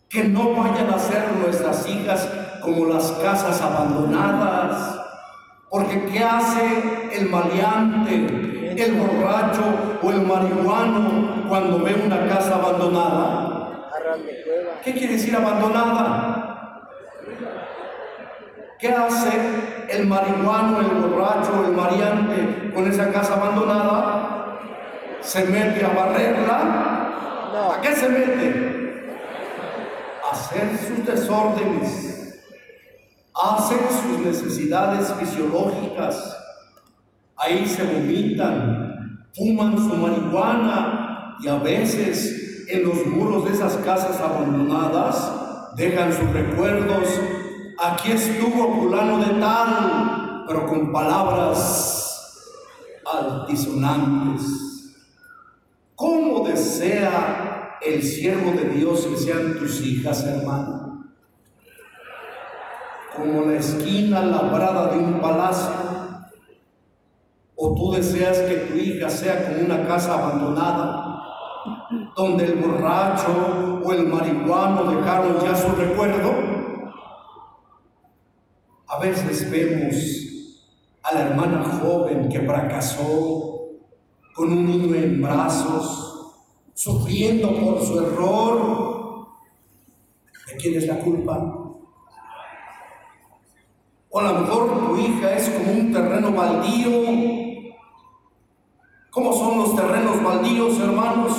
[0.07, 2.27] que no vayan a ser nuestras hijas
[2.61, 4.99] como las casas abandonadas,
[5.69, 8.48] porque ¿qué hace el maleante?
[8.81, 13.60] El borracho o el marihuano cuando ve una casa abandonada?
[14.84, 16.49] ¿Qué quiere decir abandonada?
[18.80, 19.30] ¿Qué hace
[19.89, 24.60] el marihuano, el borracho, el mariante con esa casa abandonada?
[25.22, 26.99] ¿Se mete a barrerla?
[27.76, 29.06] ¿A qué se mete?
[30.26, 32.41] A hacer sus desórdenes,
[33.35, 36.38] hacer sus necesidades fisiológicas,
[37.40, 44.20] ahí se vomitan, fuman su marihuana y a veces en los muros de esas casas
[44.20, 47.07] abandonadas dejan sus recuerdos.
[47.78, 52.60] Aquí estuvo fulano de tal, pero con palabras
[53.06, 54.44] altisonantes.
[55.95, 61.06] ¿Cómo desea el siervo de Dios que sean tus hijas, hermano?
[63.16, 65.98] Como la esquina labrada de un palacio
[67.61, 71.22] ¿O tú deseas que tu hija sea como una casa abandonada,
[72.15, 76.31] donde el borracho o el marihuano dejaron ya su recuerdo?
[78.88, 79.94] A veces vemos
[81.03, 83.60] a la hermana joven que fracasó
[84.34, 86.31] con un niño en brazos,
[86.73, 89.27] sufriendo por su error.
[90.48, 91.56] ¿De quién es la culpa?
[94.11, 97.48] O a lo mejor tu hija es como un terreno baldío
[99.11, 101.34] ¿Cómo son los terrenos baldíos, hermanos?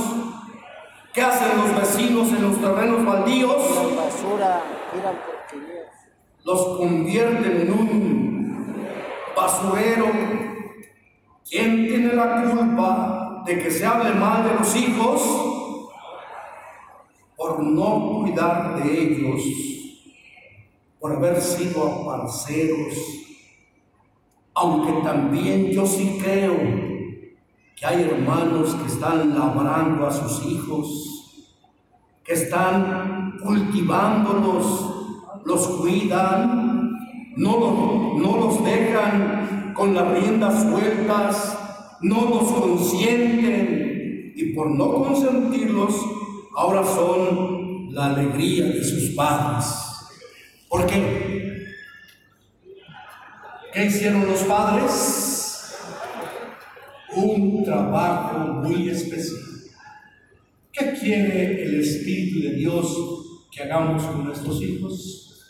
[1.14, 3.97] ¿Qué hacen los vecinos en los terrenos baldíos?
[3.97, 4.62] basura,
[6.44, 8.86] Los convierten en un
[9.36, 10.06] basurero.
[11.48, 15.22] ¿Quién tiene la culpa de que se hable mal de los hijos?
[17.36, 19.42] Por no cuidar de ellos,
[20.98, 22.94] por haber sido aparceros.
[24.55, 26.89] Aunque también yo sí creo
[27.81, 31.47] que hay hermanos que están labrando a sus hijos,
[32.23, 36.98] que están cultivándolos, los cuidan,
[37.36, 37.73] no los,
[38.20, 41.59] no los dejan con las riendas sueltas,
[42.02, 45.94] no los consienten y por no consentirlos
[46.55, 49.65] ahora son la alegría de sus padres.
[50.69, 51.65] ¿Por qué?
[53.73, 55.39] ¿Qué hicieron los padres?
[57.16, 59.40] Un trabajo muy especial.
[60.72, 62.86] ¿Qué quiere el Espíritu de Dios
[63.50, 65.44] que hagamos con nuestros hijos?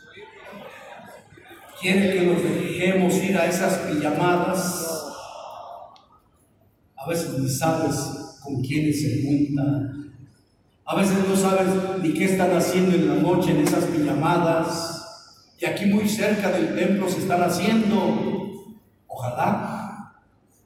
[1.81, 4.87] ¿Quiere que nos dejemos ir a esas pijamadas?
[6.97, 7.95] A veces ni sabes
[8.43, 10.15] con quiénes se juntan.
[10.87, 11.69] A veces no sabes
[12.03, 14.97] ni qué están haciendo en la noche en esas pijamadas.
[15.59, 18.51] Y aquí muy cerca del templo se están haciendo.
[19.07, 19.80] Ojalá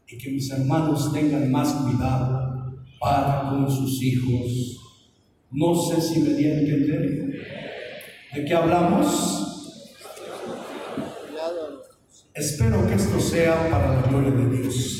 [0.08, 4.80] y que mis hermanos tengan más cuidado para con sus hijos.
[5.50, 6.54] No sé si me di a.
[8.34, 9.40] ¿De qué hablamos?
[12.34, 14.94] Espero que esto sea para la gloria de Dios.